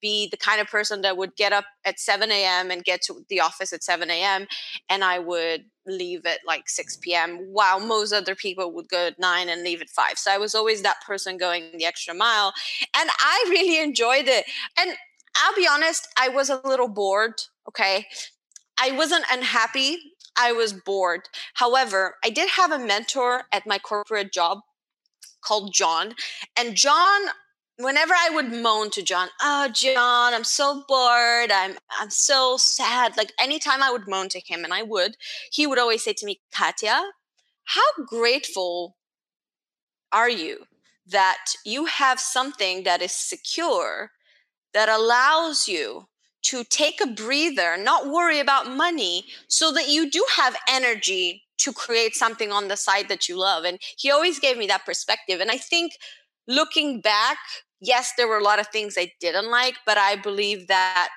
be 0.00 0.28
the 0.30 0.36
kind 0.36 0.60
of 0.60 0.66
person 0.66 1.00
that 1.02 1.16
would 1.16 1.34
get 1.36 1.52
up 1.52 1.64
at 1.84 1.98
7 1.98 2.30
a.m. 2.30 2.70
and 2.70 2.84
get 2.84 3.02
to 3.02 3.24
the 3.28 3.40
office 3.40 3.72
at 3.72 3.82
7 3.82 4.10
a.m. 4.10 4.46
and 4.88 5.02
I 5.02 5.18
would 5.18 5.64
leave 5.86 6.26
at 6.26 6.40
like 6.46 6.68
6 6.68 6.98
p.m. 6.98 7.38
while 7.52 7.80
most 7.80 8.12
other 8.12 8.34
people 8.34 8.72
would 8.72 8.88
go 8.88 9.08
at 9.08 9.18
9 9.18 9.48
and 9.48 9.62
leave 9.62 9.80
at 9.80 9.88
5. 9.88 10.18
So 10.18 10.30
I 10.30 10.38
was 10.38 10.54
always 10.54 10.82
that 10.82 10.96
person 11.06 11.36
going 11.36 11.64
the 11.76 11.84
extra 11.84 12.14
mile. 12.14 12.52
And 12.96 13.10
I 13.18 13.46
really 13.48 13.82
enjoyed 13.82 14.28
it. 14.28 14.44
And 14.78 14.90
I'll 15.36 15.54
be 15.54 15.68
honest, 15.70 16.08
I 16.18 16.28
was 16.28 16.50
a 16.50 16.60
little 16.64 16.88
bored. 16.88 17.34
Okay. 17.68 18.06
I 18.80 18.92
wasn't 18.92 19.24
unhappy. 19.30 19.98
I 20.38 20.52
was 20.52 20.72
bored. 20.72 21.22
However, 21.54 22.16
I 22.24 22.30
did 22.30 22.50
have 22.50 22.70
a 22.70 22.78
mentor 22.78 23.44
at 23.52 23.66
my 23.66 23.78
corporate 23.78 24.32
job 24.32 24.60
called 25.46 25.72
John. 25.72 26.14
And 26.56 26.74
John, 26.76 27.20
whenever 27.78 28.14
I 28.14 28.30
would 28.30 28.52
moan 28.52 28.90
to 28.90 29.02
John, 29.02 29.28
"Oh, 29.40 29.68
John, 29.68 30.34
I'm 30.34 30.44
so 30.44 30.84
bored. 30.88 31.50
I'm 31.50 31.76
I'm 32.00 32.10
so 32.10 32.56
sad." 32.56 33.16
Like 33.16 33.32
anytime 33.38 33.82
I 33.82 33.90
would 33.90 34.08
moan 34.08 34.28
to 34.30 34.40
him, 34.40 34.64
and 34.64 34.72
I 34.74 34.82
would, 34.82 35.16
he 35.50 35.66
would 35.66 35.78
always 35.78 36.02
say 36.04 36.12
to 36.14 36.26
me, 36.26 36.40
Katya, 36.52 37.12
how 37.64 37.90
grateful 38.06 38.96
are 40.12 40.30
you 40.30 40.66
that 41.06 41.44
you 41.64 41.86
have 41.86 42.18
something 42.20 42.84
that 42.84 43.02
is 43.02 43.12
secure 43.12 44.10
that 44.74 44.88
allows 44.88 45.68
you 45.68 46.08
to 46.42 46.64
take 46.64 47.00
a 47.00 47.06
breather, 47.06 47.76
not 47.76 48.08
worry 48.08 48.40
about 48.40 48.70
money, 48.70 49.24
so 49.48 49.72
that 49.72 49.88
you 49.88 50.10
do 50.10 50.24
have 50.36 50.56
energy 50.68 51.45
to 51.58 51.72
create 51.72 52.14
something 52.14 52.52
on 52.52 52.68
the 52.68 52.76
side 52.76 53.08
that 53.08 53.28
you 53.28 53.38
love. 53.38 53.64
And 53.64 53.78
he 53.96 54.10
always 54.10 54.38
gave 54.38 54.56
me 54.56 54.66
that 54.66 54.84
perspective. 54.84 55.40
And 55.40 55.50
I 55.50 55.58
think 55.58 55.92
looking 56.46 57.00
back, 57.00 57.38
yes, 57.80 58.12
there 58.16 58.28
were 58.28 58.38
a 58.38 58.44
lot 58.44 58.60
of 58.60 58.68
things 58.68 58.94
I 58.98 59.12
didn't 59.20 59.50
like, 59.50 59.74
but 59.86 59.98
I 59.98 60.16
believe 60.16 60.68
that 60.68 61.10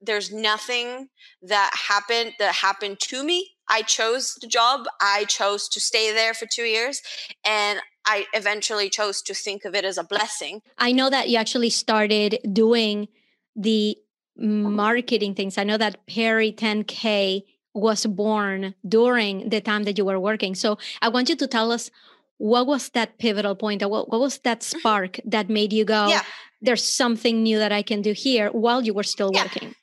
there's 0.00 0.32
nothing 0.32 1.08
that 1.42 1.70
happened 1.88 2.32
that 2.38 2.54
happened 2.56 2.98
to 3.00 3.24
me. 3.24 3.50
I 3.68 3.82
chose 3.82 4.34
the 4.40 4.48
job. 4.48 4.86
I 5.00 5.24
chose 5.24 5.68
to 5.70 5.80
stay 5.80 6.12
there 6.12 6.34
for 6.34 6.46
two 6.46 6.64
years. 6.64 7.00
And 7.44 7.80
I 8.04 8.26
eventually 8.34 8.90
chose 8.90 9.22
to 9.22 9.34
think 9.34 9.64
of 9.64 9.74
it 9.74 9.84
as 9.84 9.96
a 9.96 10.04
blessing. 10.04 10.60
I 10.76 10.92
know 10.92 11.08
that 11.08 11.28
you 11.28 11.38
actually 11.38 11.70
started 11.70 12.38
doing 12.52 13.08
the 13.54 13.96
mm-hmm. 14.38 14.74
marketing 14.74 15.34
things. 15.34 15.56
I 15.56 15.64
know 15.64 15.78
that 15.78 16.06
Perry 16.06 16.52
10K 16.52 17.44
was 17.74 18.06
born 18.06 18.74
during 18.86 19.48
the 19.48 19.60
time 19.60 19.84
that 19.84 19.98
you 19.98 20.04
were 20.04 20.20
working. 20.20 20.54
So 20.54 20.78
I 21.00 21.08
want 21.08 21.28
you 21.28 21.36
to 21.36 21.46
tell 21.46 21.72
us 21.72 21.90
what 22.38 22.66
was 22.66 22.88
that 22.90 23.18
pivotal 23.18 23.54
point? 23.54 23.82
What, 23.82 24.10
what 24.10 24.20
was 24.20 24.38
that 24.38 24.60
mm-hmm. 24.60 24.78
spark 24.78 25.20
that 25.24 25.48
made 25.48 25.72
you 25.72 25.84
go, 25.84 26.08
yeah. 26.08 26.22
there's 26.60 26.84
something 26.84 27.42
new 27.42 27.58
that 27.58 27.72
I 27.72 27.82
can 27.82 28.02
do 28.02 28.12
here 28.12 28.48
while 28.50 28.82
you 28.82 28.94
were 28.94 29.04
still 29.04 29.30
yeah. 29.32 29.44
working? 29.44 29.74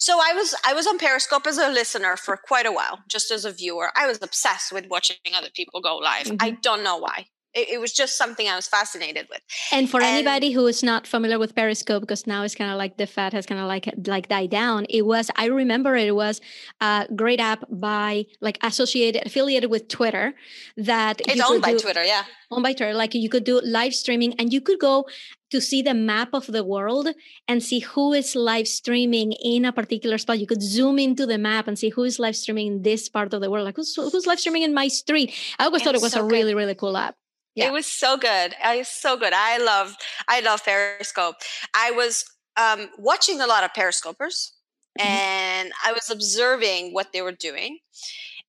So 0.00 0.18
I 0.22 0.32
was 0.32 0.54
I 0.64 0.74
was 0.74 0.86
on 0.86 0.96
Periscope 0.96 1.46
as 1.46 1.58
a 1.58 1.68
listener 1.68 2.16
for 2.16 2.36
quite 2.36 2.66
a 2.66 2.72
while, 2.72 3.00
just 3.08 3.32
as 3.32 3.44
a 3.44 3.50
viewer. 3.50 3.90
I 3.96 4.06
was 4.06 4.22
obsessed 4.22 4.72
with 4.72 4.86
watching 4.88 5.16
other 5.34 5.48
people 5.52 5.80
go 5.80 5.96
live. 5.96 6.26
Mm-hmm. 6.26 6.36
I 6.40 6.50
don't 6.52 6.84
know 6.84 6.98
why 6.98 7.26
it, 7.54 7.68
it, 7.70 7.80
was 7.80 7.92
just 7.92 8.16
something 8.16 8.48
I 8.48 8.56
was 8.56 8.66
fascinated 8.66 9.26
with. 9.30 9.40
And 9.72 9.88
for 9.88 10.00
and, 10.00 10.06
anybody 10.06 10.52
who 10.52 10.66
is 10.66 10.82
not 10.82 11.06
familiar 11.06 11.38
with 11.38 11.54
Periscope, 11.54 12.02
because 12.02 12.26
now 12.26 12.42
it's 12.42 12.54
kind 12.54 12.70
of 12.70 12.76
like 12.76 12.96
the 12.96 13.06
fat 13.06 13.32
has 13.32 13.46
kind 13.46 13.60
of 13.60 13.66
like 13.66 13.88
like 14.06 14.28
died 14.28 14.50
down. 14.50 14.86
It 14.88 15.06
was 15.06 15.30
I 15.36 15.46
remember 15.46 15.96
it 15.96 16.14
was 16.14 16.40
a 16.80 17.06
great 17.14 17.40
app 17.40 17.64
by 17.70 18.26
like 18.40 18.58
associated 18.62 19.26
affiliated 19.26 19.70
with 19.70 19.88
Twitter 19.88 20.34
that 20.76 21.20
it's 21.26 21.40
owned 21.40 21.62
by 21.62 21.72
do, 21.72 21.78
Twitter, 21.78 22.04
yeah, 22.04 22.24
owned 22.50 22.62
by 22.62 22.72
Twitter. 22.72 22.94
Like 22.94 23.14
you 23.14 23.28
could 23.28 23.44
do 23.44 23.60
live 23.64 23.94
streaming 23.94 24.34
and 24.38 24.52
you 24.52 24.60
could 24.60 24.78
go 24.78 25.06
to 25.50 25.60
see 25.60 25.80
the 25.80 25.94
map 25.94 26.34
of 26.34 26.46
the 26.46 26.62
world 26.62 27.08
and 27.46 27.62
see 27.62 27.80
who 27.80 28.12
is 28.12 28.36
live 28.36 28.68
streaming 28.68 29.32
in 29.32 29.64
a 29.64 29.72
particular 29.72 30.18
spot. 30.18 30.38
You 30.38 30.46
could 30.46 30.62
zoom 30.62 30.98
into 30.98 31.24
the 31.24 31.38
map 31.38 31.66
and 31.66 31.78
see 31.78 31.88
who 31.88 32.04
is 32.04 32.18
live 32.18 32.36
streaming 32.36 32.66
in 32.66 32.82
this 32.82 33.08
part 33.08 33.32
of 33.32 33.40
the 33.40 33.50
world. 33.50 33.64
Like 33.64 33.76
who's, 33.76 33.94
who's 33.94 34.26
live 34.26 34.38
streaming 34.38 34.62
in 34.62 34.74
my 34.74 34.88
street. 34.88 35.32
I 35.58 35.64
always 35.64 35.82
thought 35.82 35.94
it 35.94 36.02
was 36.02 36.12
so 36.12 36.20
a 36.20 36.28
really, 36.28 36.54
really 36.54 36.74
cool 36.74 36.96
app. 36.96 37.16
Yeah. 37.58 37.68
It 37.68 37.72
was 37.72 37.86
so 37.86 38.16
good. 38.16 38.54
It 38.64 38.78
was 38.78 38.88
so 38.88 39.16
good. 39.16 39.32
I 39.34 39.58
love 39.58 39.96
I 40.28 40.40
love 40.40 40.64
Periscope. 40.64 41.36
I 41.74 41.90
was 41.90 42.24
um, 42.56 42.88
watching 42.98 43.40
a 43.40 43.46
lot 43.46 43.64
of 43.64 43.72
Periscopers 43.72 44.52
mm-hmm. 44.98 45.08
and 45.08 45.72
I 45.84 45.92
was 45.92 46.10
observing 46.10 46.92
what 46.92 47.12
they 47.12 47.22
were 47.22 47.32
doing. 47.32 47.78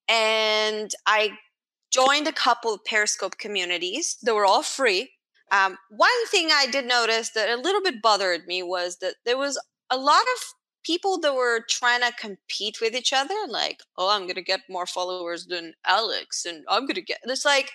And 0.08 0.92
I 1.06 1.32
joined 1.92 2.28
a 2.28 2.32
couple 2.32 2.74
of 2.74 2.86
Periscope 2.86 3.38
communities. 3.38 4.18
They 4.24 4.32
were 4.32 4.46
all 4.46 4.63
free. 4.63 5.12
Um, 5.51 5.78
one 5.89 6.28
thing 6.28 6.50
I 6.51 6.68
did 6.72 6.86
notice 6.86 7.32
that 7.32 7.50
a 7.50 7.62
little 7.62 7.82
bit 7.82 8.01
bothered 8.01 8.46
me 8.46 8.62
was 8.62 8.98
that 8.98 9.16
there 9.25 9.38
was 9.38 9.60
a 9.89 9.98
lot 9.98 10.22
of 10.22 10.54
people 10.84 11.20
that 11.20 11.34
were 11.34 11.62
trying 11.68 12.01
to 12.01 12.13
compete 12.20 12.78
with 12.82 12.96
each 12.96 13.13
other, 13.13 13.36
like, 13.48 13.82
oh, 13.98 14.10
I'm 14.10 14.24
going 14.24 14.36
to 14.36 14.44
get 14.44 14.62
more 14.70 14.86
followers 14.86 15.48
than 15.48 15.74
Alex, 15.86 16.46
and 16.46 16.63
I'm 16.70 16.84
going 16.84 16.96
to 16.96 17.01
get. 17.01 17.20
It's 17.24 17.46
like, 17.46 17.72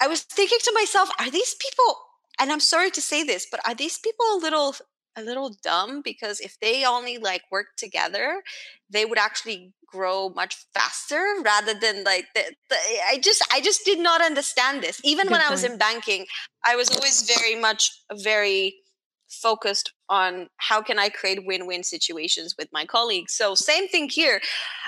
I 0.00 0.08
was 0.08 0.22
thinking 0.22 0.58
to 0.62 0.72
myself, 0.74 1.10
are 1.18 1.30
these 1.30 1.54
people, 1.54 1.96
and 2.38 2.50
I'm 2.50 2.60
sorry 2.60 2.90
to 2.92 3.00
say 3.00 3.22
this, 3.22 3.46
but 3.50 3.60
are 3.66 3.74
these 3.74 3.98
people 3.98 4.26
a 4.34 4.38
little 4.40 4.74
a 5.16 5.22
little 5.22 5.56
dumb? 5.62 6.02
Because 6.02 6.40
if 6.40 6.56
they 6.60 6.84
only 6.84 7.18
like 7.18 7.42
work 7.50 7.66
together 7.76 8.42
they 8.90 9.04
would 9.04 9.18
actually 9.18 9.72
grow 9.86 10.30
much 10.30 10.66
faster 10.74 11.34
rather 11.44 11.74
than 11.74 12.04
like 12.04 12.26
the, 12.34 12.42
the, 12.68 12.76
i 13.08 13.18
just 13.18 13.42
i 13.52 13.60
just 13.60 13.84
did 13.84 13.98
not 13.98 14.20
understand 14.20 14.82
this. 14.82 15.00
Even 15.04 15.26
Good 15.26 15.32
when 15.32 15.40
point. 15.40 15.50
i 15.50 15.52
was 15.52 15.64
in 15.64 15.78
banking 15.78 16.26
i 16.66 16.76
was 16.76 16.90
always 16.90 17.22
very 17.22 17.60
much 17.60 17.90
very 18.22 18.76
focused 19.28 19.92
on 20.08 20.48
how 20.58 20.80
can 20.82 20.98
i 20.98 21.08
create 21.08 21.44
win-win 21.46 21.82
situations 21.82 22.54
with 22.58 22.68
my 22.72 22.84
colleagues. 22.84 23.32
So 23.32 23.54
same 23.54 23.88
thing 23.88 24.08
here. 24.08 24.40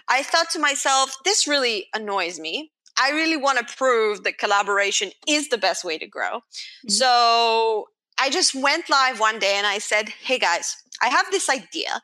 I 0.09 0.23
thought 0.23 0.51
to 0.51 0.59
myself 0.59 1.17
this 1.25 1.47
really 1.47 1.87
annoys 1.95 2.39
me 2.39 2.73
I 2.99 3.11
really 3.11 3.37
want 3.37 3.59
to 3.59 3.77
prove 3.77 4.25
that 4.25 4.39
collaboration 4.39 5.11
is 5.29 5.49
the 5.49 5.59
best 5.59 5.85
way 5.85 5.99
to 5.99 6.07
grow. 6.07 6.39
Mm-hmm. 6.39 6.91
So 6.91 7.89
I 8.19 8.31
just 8.31 8.55
went 8.55 8.91
live 8.91 9.21
one 9.21 9.39
day 9.39 9.55
and 9.57 9.67
I 9.67 9.79
said, 9.79 10.09
Hey 10.09 10.39
guys, 10.39 10.77
I 11.01 11.09
have 11.09 11.27
this 11.31 11.49
idea. 11.49 12.01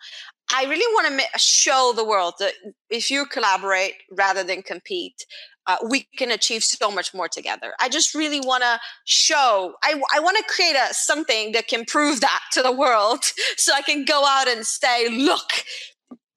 I 0.52 0.64
really 0.64 0.94
want 0.94 1.08
to 1.08 1.16
ma- 1.16 1.36
show 1.36 1.92
the 1.94 2.04
world 2.04 2.34
that 2.38 2.54
if 2.88 3.10
you 3.10 3.26
collaborate 3.26 3.94
rather 4.10 4.42
than 4.42 4.62
compete, 4.62 5.26
uh, 5.66 5.76
we 5.90 6.08
can 6.16 6.30
achieve 6.30 6.64
so 6.64 6.90
much 6.90 7.12
more 7.12 7.28
together. 7.28 7.74
I 7.78 7.90
just 7.90 8.14
really 8.14 8.40
want 8.40 8.62
to 8.62 8.80
show, 9.04 9.74
I, 9.84 10.00
I 10.14 10.20
want 10.20 10.38
to 10.38 10.44
create 10.44 10.74
a, 10.74 10.94
something 10.94 11.52
that 11.52 11.68
can 11.68 11.84
prove 11.84 12.22
that 12.22 12.40
to 12.52 12.62
the 12.62 12.72
world 12.72 13.20
so 13.56 13.74
I 13.74 13.82
can 13.82 14.06
go 14.06 14.24
out 14.26 14.48
and 14.48 14.64
say, 14.64 15.10
look, 15.10 15.50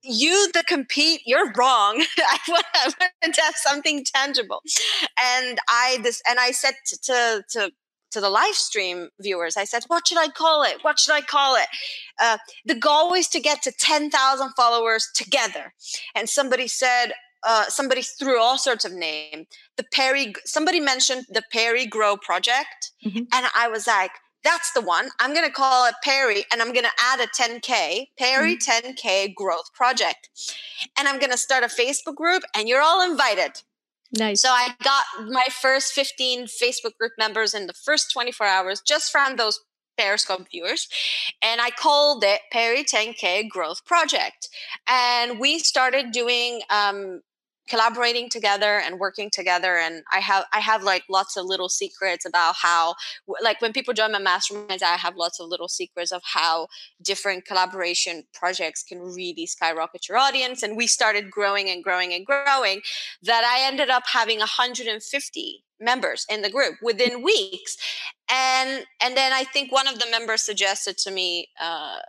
you 0.03 0.51
the 0.53 0.63
compete 0.67 1.21
you're 1.25 1.51
wrong. 1.53 2.03
I, 2.17 2.39
want, 2.47 2.65
I 2.75 3.29
to 3.29 3.41
have 3.41 3.55
something 3.55 4.03
tangible. 4.03 4.61
And 5.19 5.59
i 5.69 5.99
this 6.03 6.21
and 6.27 6.39
i 6.39 6.51
said 6.51 6.73
to, 6.87 6.99
to, 7.03 7.43
to 7.51 7.71
to 8.11 8.19
the 8.19 8.29
live 8.29 8.55
stream 8.55 9.09
viewers 9.21 9.55
i 9.55 9.63
said 9.63 9.83
what 9.87 10.07
should 10.07 10.17
i 10.17 10.27
call 10.27 10.63
it? 10.63 10.77
What 10.81 10.99
should 10.99 11.13
i 11.13 11.21
call 11.21 11.55
it? 11.55 11.67
Uh, 12.21 12.37
the 12.65 12.75
goal 12.75 13.13
is 13.13 13.27
to 13.29 13.39
get 13.39 13.61
to 13.63 13.71
10000 13.71 14.51
followers 14.55 15.07
together. 15.15 15.73
And 16.15 16.29
somebody 16.29 16.67
said 16.67 17.13
uh, 17.43 17.65
somebody 17.69 18.03
threw 18.03 18.39
all 18.39 18.57
sorts 18.57 18.85
of 18.85 18.93
names 18.93 19.47
the 19.77 19.83
perry 19.93 20.33
somebody 20.45 20.79
mentioned 20.79 21.25
the 21.29 21.43
perry 21.51 21.85
grow 21.85 22.15
project 22.17 22.91
mm-hmm. 23.03 23.23
and 23.33 23.45
i 23.55 23.67
was 23.67 23.87
like 23.87 24.11
that's 24.43 24.71
the 24.73 24.81
one. 24.81 25.09
I'm 25.19 25.33
going 25.33 25.45
to 25.45 25.53
call 25.53 25.85
it 25.87 25.95
Perry 26.03 26.45
and 26.51 26.61
I'm 26.61 26.73
going 26.73 26.85
to 26.85 26.91
add 27.03 27.19
a 27.19 27.27
10K, 27.27 28.07
Perry 28.17 28.57
mm-hmm. 28.57 28.89
10K 28.89 29.35
growth 29.35 29.73
project. 29.73 30.29
And 30.97 31.07
I'm 31.07 31.19
going 31.19 31.31
to 31.31 31.37
start 31.37 31.63
a 31.63 31.67
Facebook 31.67 32.15
group 32.15 32.43
and 32.55 32.67
you're 32.67 32.81
all 32.81 33.07
invited. 33.09 33.61
Nice. 34.17 34.41
So 34.41 34.49
I 34.49 34.75
got 34.83 35.05
my 35.29 35.45
first 35.49 35.93
15 35.93 36.45
Facebook 36.45 36.97
group 36.99 37.13
members 37.17 37.53
in 37.53 37.67
the 37.67 37.73
first 37.73 38.11
24 38.11 38.45
hours 38.45 38.81
just 38.81 39.11
from 39.11 39.37
those 39.37 39.61
Periscope 39.97 40.47
viewers. 40.51 40.87
And 41.41 41.61
I 41.61 41.69
called 41.69 42.23
it 42.23 42.41
Perry 42.51 42.83
10K 42.83 43.47
Growth 43.47 43.85
Project. 43.85 44.49
And 44.87 45.39
we 45.39 45.59
started 45.59 46.11
doing 46.11 46.61
um, 46.69 47.21
collaborating 47.71 48.27
together 48.29 48.81
and 48.85 48.99
working 48.99 49.29
together 49.31 49.77
and 49.77 50.03
i 50.11 50.19
have 50.19 50.43
i 50.53 50.59
have 50.59 50.83
like 50.83 51.03
lots 51.09 51.37
of 51.37 51.45
little 51.45 51.69
secrets 51.69 52.25
about 52.25 52.53
how 52.61 52.93
like 53.41 53.61
when 53.61 53.71
people 53.71 53.93
join 53.93 54.11
my 54.11 54.19
masterminds 54.19 54.83
i 54.83 54.97
have 54.97 55.15
lots 55.15 55.39
of 55.39 55.47
little 55.47 55.69
secrets 55.69 56.11
of 56.11 56.21
how 56.25 56.67
different 57.01 57.45
collaboration 57.45 58.23
projects 58.33 58.83
can 58.83 58.99
really 58.99 59.45
skyrocket 59.45 60.09
your 60.09 60.17
audience 60.17 60.61
and 60.61 60.75
we 60.75 60.85
started 60.85 61.31
growing 61.31 61.69
and 61.69 61.81
growing 61.81 62.13
and 62.13 62.25
growing 62.25 62.81
that 63.23 63.45
i 63.45 63.65
ended 63.65 63.89
up 63.89 64.03
having 64.05 64.39
150 64.39 65.63
members 65.79 66.25
in 66.29 66.41
the 66.41 66.49
group 66.49 66.75
within 66.83 67.23
weeks 67.23 67.77
and 68.29 68.85
and 69.01 69.15
then 69.15 69.31
i 69.31 69.45
think 69.45 69.71
one 69.71 69.87
of 69.87 69.97
the 69.97 70.11
members 70.11 70.41
suggested 70.41 70.97
to 70.97 71.09
me 71.09 71.47
uh, 71.61 71.99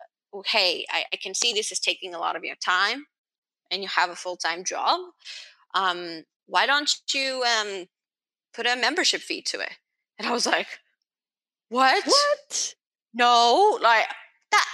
hey 0.47 0.85
I, 0.91 1.05
I 1.13 1.17
can 1.23 1.35
see 1.35 1.53
this 1.53 1.71
is 1.71 1.79
taking 1.79 2.17
a 2.17 2.19
lot 2.19 2.35
of 2.35 2.43
your 2.43 2.57
time 2.57 3.07
and 3.71 3.83
you 3.83 3.89
have 3.89 4.11
a 4.11 4.17
full-time 4.17 4.65
job 4.65 5.01
um, 5.75 6.25
why 6.47 6.67
don't 6.67 6.91
you 7.15 7.43
um, 7.45 7.87
put 8.55 8.67
a 8.67 8.77
membership 8.77 9.21
fee 9.21 9.43
to 9.43 9.61
it? 9.61 9.73
And 10.19 10.29
I 10.29 10.33
was 10.33 10.47
like, 10.47 10.67
what? 11.69 12.05
What? 12.05 12.75
No, 13.15 13.79
like 13.83 14.07
that 14.51 14.67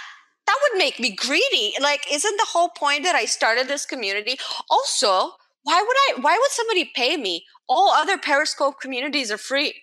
that 0.45 0.57
would 0.63 0.77
make 0.77 0.99
me 0.99 1.15
greedy. 1.15 1.73
Like, 1.81 2.05
isn't 2.11 2.37
the 2.37 2.47
whole 2.49 2.69
point 2.69 3.03
that 3.03 3.15
I 3.15 3.25
started 3.25 3.67
this 3.67 3.85
community? 3.85 4.37
Also, 4.69 5.31
why 5.63 5.81
would 5.81 5.97
I 6.17 6.21
why 6.21 6.37
would 6.39 6.51
somebody 6.51 6.91
pay 6.95 7.17
me? 7.17 7.45
All 7.67 7.91
other 7.91 8.17
Periscope 8.17 8.79
communities 8.81 9.31
are 9.31 9.37
free. 9.37 9.73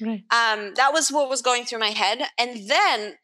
Right. 0.00 0.24
Um, 0.30 0.74
that 0.74 0.92
was 0.92 1.10
what 1.10 1.28
was 1.28 1.42
going 1.42 1.64
through 1.64 1.78
my 1.78 1.90
head. 1.90 2.22
And 2.38 2.68
then 2.68 3.14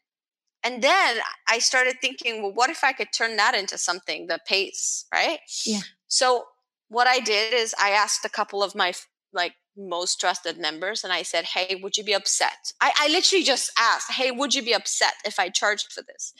and 0.63 0.81
then 0.81 1.17
I 1.47 1.59
started 1.59 1.95
thinking, 2.01 2.41
well, 2.41 2.53
what 2.53 2.69
if 2.69 2.83
I 2.83 2.91
could 2.91 3.13
turn 3.13 3.37
that 3.37 3.55
into 3.55 3.77
something 3.77 4.27
that 4.27 4.45
pays, 4.45 5.05
right? 5.13 5.39
Yeah. 5.65 5.81
So 6.07 6.45
what 6.89 7.07
I 7.07 7.19
did 7.19 7.53
is 7.53 7.75
I 7.79 7.91
asked 7.91 8.25
a 8.25 8.29
couple 8.29 8.63
of 8.63 8.75
my 8.75 8.93
like 9.33 9.53
most 9.77 10.19
trusted 10.19 10.57
members 10.57 11.03
and 11.03 11.13
I 11.13 11.21
said, 11.21 11.45
Hey, 11.45 11.79
would 11.81 11.97
you 11.97 12.03
be 12.03 12.13
upset? 12.13 12.73
I, 12.81 12.91
I 12.99 13.07
literally 13.09 13.43
just 13.43 13.71
asked, 13.77 14.11
Hey, 14.11 14.31
would 14.31 14.55
you 14.55 14.63
be 14.63 14.73
upset 14.73 15.13
if 15.25 15.39
I 15.39 15.49
charged 15.49 15.91
for 15.91 16.01
this? 16.01 16.33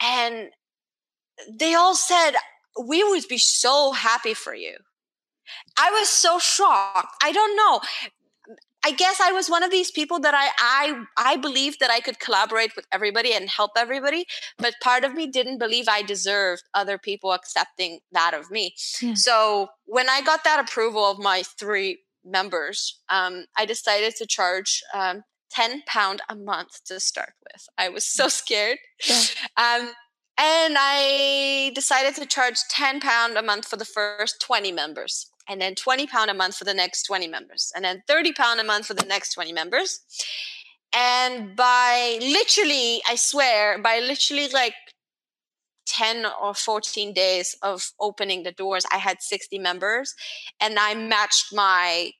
And 0.00 0.50
they 1.50 1.74
all 1.74 1.94
said, 1.94 2.32
We 2.80 3.02
would 3.02 3.24
be 3.28 3.38
so 3.38 3.92
happy 3.92 4.34
for 4.34 4.54
you. 4.54 4.76
I 5.76 5.90
was 5.90 6.08
so 6.08 6.38
shocked. 6.38 7.16
I 7.22 7.32
don't 7.32 7.56
know. 7.56 7.80
I 8.84 8.90
guess 8.92 9.18
I 9.20 9.32
was 9.32 9.48
one 9.48 9.62
of 9.62 9.70
these 9.70 9.90
people 9.90 10.20
that 10.20 10.34
I 10.34 10.48
I 10.58 11.04
I 11.16 11.36
believed 11.36 11.80
that 11.80 11.90
I 11.90 12.00
could 12.00 12.20
collaborate 12.20 12.76
with 12.76 12.86
everybody 12.92 13.32
and 13.32 13.48
help 13.48 13.72
everybody, 13.76 14.26
but 14.58 14.74
part 14.82 15.04
of 15.04 15.14
me 15.14 15.26
didn't 15.26 15.58
believe 15.58 15.86
I 15.88 16.02
deserved 16.02 16.64
other 16.74 16.98
people 16.98 17.32
accepting 17.32 18.00
that 18.12 18.34
of 18.34 18.50
me. 18.50 18.74
Yeah. 19.00 19.14
So 19.14 19.68
when 19.86 20.08
I 20.10 20.20
got 20.20 20.44
that 20.44 20.60
approval 20.60 21.04
of 21.04 21.18
my 21.18 21.42
three 21.42 22.00
members, 22.24 23.00
um, 23.08 23.46
I 23.56 23.64
decided 23.64 24.16
to 24.16 24.26
charge 24.26 24.82
um, 24.92 25.24
ten 25.50 25.82
pound 25.86 26.20
a 26.28 26.36
month 26.36 26.84
to 26.84 27.00
start 27.00 27.32
with. 27.50 27.66
I 27.78 27.88
was 27.88 28.04
so 28.04 28.28
scared. 28.28 28.78
Yeah. 29.08 29.22
Um, 29.56 29.92
and 30.36 30.74
I 30.76 31.70
decided 31.76 32.16
to 32.16 32.26
charge 32.26 32.56
10 32.68 32.98
pound 32.98 33.36
a 33.36 33.42
month 33.42 33.66
for 33.68 33.76
the 33.76 33.84
first 33.84 34.40
20 34.40 34.72
members 34.72 35.30
and 35.48 35.60
then 35.60 35.74
20 35.74 36.06
pound 36.06 36.30
a 36.30 36.34
month 36.34 36.56
for 36.56 36.64
the 36.64 36.74
next 36.74 37.04
20 37.04 37.28
members 37.28 37.72
and 37.74 37.84
then 37.84 38.02
30 38.06 38.32
pound 38.32 38.60
a 38.60 38.64
month 38.64 38.86
for 38.86 38.94
the 38.94 39.06
next 39.06 39.34
20 39.34 39.52
members. 39.52 40.00
And 40.96 41.56
by 41.56 42.18
literally 42.20 43.02
i 43.08 43.16
swear 43.16 43.80
by 43.80 43.98
literally 43.98 44.48
like 44.48 44.74
10 45.86 46.26
or 46.40 46.54
14 46.54 47.12
days 47.12 47.56
of 47.62 47.92
opening 48.00 48.42
the 48.42 48.52
doors 48.52 48.84
i 48.92 48.98
had 48.98 49.20
60 49.20 49.58
members 49.58 50.14
and 50.60 50.78
i 50.78 50.94
matched 50.94 51.52
my 51.52 52.12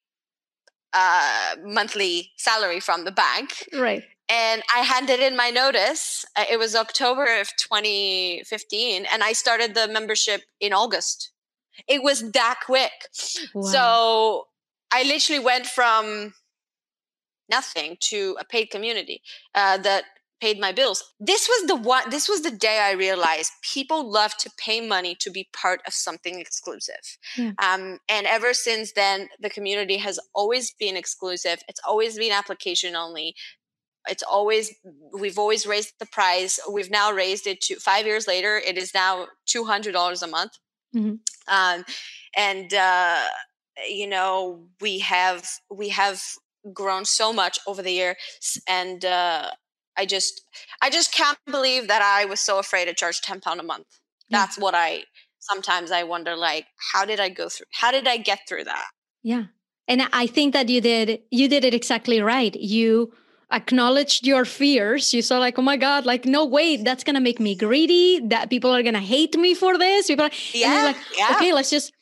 uh, 0.93 1.57
monthly 1.65 2.31
salary 2.37 2.79
from 2.79 3.05
the 3.05 3.11
bank. 3.11 3.69
Right. 3.73 4.05
And 4.29 4.63
i 4.75 4.81
handed 4.81 5.21
in 5.21 5.37
my 5.37 5.51
notice 5.51 6.25
uh, 6.37 6.45
it 6.51 6.59
was 6.59 6.75
october 6.75 7.27
of 7.41 7.49
2015 7.57 9.07
and 9.13 9.23
i 9.23 9.33
started 9.33 9.75
the 9.75 9.87
membership 9.89 10.43
in 10.61 10.73
august 10.73 11.34
it 11.89 12.03
was 12.03 12.31
that 12.33 12.59
quick 12.65 12.93
wow. 13.55 13.63
so 13.63 14.47
i 14.93 15.03
literally 15.03 15.43
went 15.43 15.67
from 15.67 16.35
nothing 17.51 17.97
to 18.01 18.37
a 18.41 18.45
paid 18.45 18.71
community 18.71 19.21
uh, 19.55 19.77
that 19.79 20.05
paid 20.41 20.61
my 20.61 20.73
bills. 20.73 21.03
This 21.19 21.49
was 21.49 21.69
the 21.69 21.77
one 21.77 22.11
this 22.11 22.29
was 22.29 22.43
the 22.43 22.51
day 22.51 22.79
I 22.81 22.93
realized 22.93 23.53
people 23.63 24.11
love 24.11 24.37
to 24.39 24.51
pay 24.59 24.87
money 24.87 25.17
to 25.21 25.31
be 25.31 25.49
part 25.53 25.81
of 25.87 25.95
something 25.95 26.39
exclusive. 26.39 27.05
Yeah. 27.37 27.53
Um, 27.63 27.99
and 28.09 28.27
ever 28.27 28.53
since 28.53 28.93
then 28.93 29.29
the 29.41 29.51
community 29.51 29.97
has 29.99 30.19
always 30.35 30.73
been 30.73 30.97
exclusive. 30.97 31.63
It's 31.69 31.81
always 31.87 32.19
been 32.19 32.33
application 32.33 32.95
only. 32.95 33.35
It's 34.07 34.23
always 34.23 34.75
we've 35.19 35.39
always 35.39 35.67
raised 35.67 35.95
the 35.99 36.07
price. 36.07 36.59
We've 36.71 36.91
now 36.91 37.11
raised 37.11 37.47
it 37.47 37.61
to 37.63 37.77
5 37.77 38.07
years 38.07 38.27
later 38.27 38.59
it 38.59 38.77
is 38.77 38.93
now 38.93 39.29
$200 39.49 40.23
a 40.23 40.27
month. 40.27 40.53
Mm-hmm. 40.95 41.15
Um, 41.49 41.85
and 42.37 42.73
uh, 42.73 43.27
you 43.89 44.07
know 44.07 44.67
we 44.81 45.01
have 45.01 45.47
we 45.71 45.89
have 45.89 46.23
grown 46.73 47.05
so 47.05 47.33
much 47.33 47.59
over 47.67 47.83
the 47.83 47.91
years 47.91 48.17
and 48.69 49.05
uh, 49.05 49.51
i 49.97 50.07
just 50.07 50.43
i 50.83 50.91
just 50.91 51.13
can't 51.13 51.39
believe 51.47 51.89
that 51.89 52.03
i 52.03 52.25
was 52.25 52.41
so 52.41 52.59
afraid 52.59 52.87
to 52.87 52.95
charge 52.95 53.21
10 53.21 53.41
pound 53.41 53.61
a 53.61 53.63
month 53.63 53.87
that's 54.31 54.57
yeah. 54.57 54.63
what 54.63 54.75
i 54.75 55.03
sometimes 55.41 55.91
i 55.91 56.03
wonder 56.03 56.37
like 56.37 56.67
how 56.93 57.05
did 57.05 57.21
i 57.21 57.29
go 57.29 57.49
through 57.49 57.67
how 57.73 57.91
did 57.91 58.07
i 58.07 58.17
get 58.17 58.41
through 58.49 58.65
that 58.65 58.87
yeah 59.23 59.45
and 59.89 60.03
i 60.13 60.27
think 60.27 60.53
that 60.53 60.69
you 60.69 60.81
did 60.81 61.21
you 61.31 61.49
did 61.49 61.65
it 61.65 61.75
exactly 61.75 62.21
right 62.21 62.55
you 62.57 63.13
acknowledged 63.55 64.27
your 64.27 64.45
fears 64.45 65.15
you 65.15 65.23
saw 65.23 65.39
like 65.39 65.59
oh 65.59 65.63
my 65.63 65.77
god 65.77 66.05
like 66.05 66.25
no 66.25 66.45
way 66.45 66.77
that's 66.77 67.05
gonna 67.05 67.21
make 67.21 67.39
me 67.39 67.55
greedy 67.55 68.21
that 68.25 68.51
people 68.51 68.71
are 68.71 68.83
gonna 68.83 69.01
hate 69.01 69.37
me 69.37 69.55
for 69.55 69.79
this 69.79 70.09
people 70.09 70.25
are, 70.25 70.31
yeah, 70.53 70.85
like 70.87 70.97
yeah. 71.17 71.29
okay 71.33 71.53
let's 71.53 71.71
just 71.71 71.93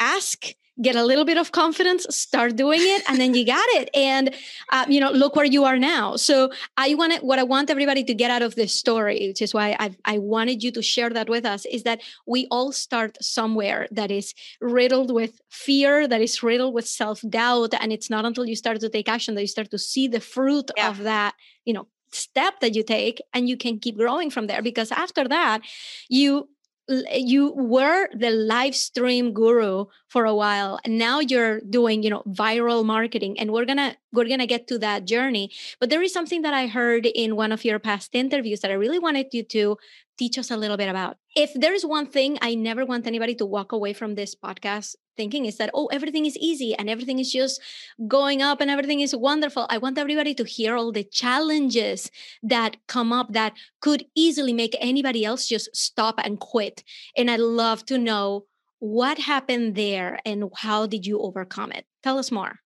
ask 0.00 0.54
get 0.80 0.96
a 0.96 1.04
little 1.04 1.24
bit 1.24 1.36
of 1.36 1.52
confidence 1.52 2.06
start 2.08 2.56
doing 2.56 2.80
it 2.80 3.02
and 3.08 3.20
then 3.20 3.34
you 3.34 3.44
got 3.44 3.68
it. 3.70 3.90
And 3.94 4.34
uh, 4.70 4.86
you 4.88 5.00
know 5.00 5.10
look 5.10 5.36
where 5.36 5.44
you 5.44 5.64
are 5.64 5.78
now. 5.78 6.16
So 6.16 6.50
i 6.76 6.94
want 6.94 7.22
what 7.22 7.38
i 7.38 7.42
want 7.42 7.70
everybody 7.70 8.04
to 8.04 8.14
get 8.14 8.30
out 8.30 8.42
of 8.42 8.54
this 8.54 8.72
story 8.72 9.28
which 9.28 9.42
is 9.42 9.52
why 9.52 9.76
i 9.78 9.90
i 10.04 10.18
wanted 10.18 10.62
you 10.62 10.70
to 10.72 10.82
share 10.82 11.10
that 11.10 11.28
with 11.28 11.44
us 11.44 11.64
is 11.66 11.82
that 11.82 12.00
we 12.26 12.46
all 12.50 12.72
start 12.72 13.16
somewhere 13.22 13.86
that 13.90 14.10
is 14.10 14.34
riddled 14.60 15.12
with 15.12 15.40
fear 15.50 16.08
that 16.08 16.20
is 16.20 16.42
riddled 16.42 16.74
with 16.74 16.86
self-doubt 16.86 17.74
and 17.80 17.92
it's 17.92 18.10
not 18.10 18.24
until 18.24 18.46
you 18.46 18.56
start 18.56 18.80
to 18.80 18.88
take 18.88 19.08
action 19.08 19.34
that 19.34 19.42
you 19.42 19.46
start 19.46 19.70
to 19.70 19.78
see 19.78 20.08
the 20.08 20.20
fruit 20.20 20.70
yeah. 20.76 20.88
of 20.88 20.98
that 20.98 21.34
you 21.64 21.74
know 21.74 21.86
step 22.14 22.60
that 22.60 22.74
you 22.74 22.82
take 22.82 23.20
and 23.32 23.48
you 23.48 23.56
can 23.56 23.78
keep 23.78 23.96
growing 23.96 24.30
from 24.30 24.46
there. 24.46 24.62
Because 24.62 24.92
after 24.92 25.26
that 25.28 25.60
you 26.08 26.48
Eh, 26.90 27.18
you 27.18 27.52
were 27.52 28.08
the 28.12 28.30
live 28.30 28.74
stream 28.74 29.32
guru 29.32 29.86
for 30.08 30.24
a 30.24 30.34
while 30.34 30.80
and 30.84 30.98
now 30.98 31.20
you're 31.20 31.60
doing 31.70 32.02
you 32.02 32.10
know 32.10 32.22
viral 32.26 32.84
marketing 32.84 33.38
and 33.38 33.52
we're 33.52 33.64
gonna 33.64 33.96
we're 34.12 34.28
gonna 34.28 34.46
get 34.46 34.66
to 34.66 34.78
that 34.78 35.04
journey 35.04 35.50
but 35.78 35.90
there 35.90 36.02
is 36.02 36.12
something 36.12 36.42
that 36.42 36.54
i 36.54 36.66
heard 36.66 37.06
in 37.06 37.36
one 37.36 37.52
of 37.52 37.64
your 37.64 37.78
past 37.78 38.14
interviews 38.14 38.60
that 38.60 38.70
i 38.70 38.74
really 38.74 38.98
wanted 38.98 39.26
you 39.32 39.44
to 39.44 39.76
teach 40.18 40.36
us 40.38 40.50
a 40.50 40.56
little 40.56 40.76
bit 40.76 40.88
about. 40.88 41.16
If 41.34 41.54
there's 41.54 41.84
one 41.84 42.06
thing 42.06 42.38
I 42.42 42.54
never 42.54 42.84
want 42.84 43.06
anybody 43.06 43.34
to 43.36 43.46
walk 43.46 43.72
away 43.72 43.94
from 43.94 44.14
this 44.14 44.34
podcast 44.34 44.96
thinking 45.16 45.46
is 45.46 45.56
that, 45.56 45.70
oh, 45.72 45.86
everything 45.86 46.26
is 46.26 46.36
easy 46.36 46.74
and 46.74 46.90
everything 46.90 47.18
is 47.18 47.32
just 47.32 47.60
going 48.06 48.42
up 48.42 48.60
and 48.60 48.70
everything 48.70 49.00
is 49.00 49.16
wonderful. 49.16 49.66
I 49.70 49.78
want 49.78 49.98
everybody 49.98 50.34
to 50.34 50.44
hear 50.44 50.76
all 50.76 50.92
the 50.92 51.04
challenges 51.04 52.10
that 52.42 52.76
come 52.86 53.12
up 53.12 53.32
that 53.32 53.54
could 53.80 54.04
easily 54.14 54.52
make 54.52 54.76
anybody 54.78 55.24
else 55.24 55.48
just 55.48 55.74
stop 55.74 56.16
and 56.22 56.38
quit. 56.38 56.84
And 57.16 57.30
I'd 57.30 57.40
love 57.40 57.86
to 57.86 57.98
know 57.98 58.46
what 58.78 59.18
happened 59.18 59.74
there 59.74 60.18
and 60.26 60.50
how 60.56 60.86
did 60.86 61.06
you 61.06 61.20
overcome 61.20 61.72
it? 61.72 61.86
Tell 62.02 62.18
us 62.18 62.30
more. 62.30 62.58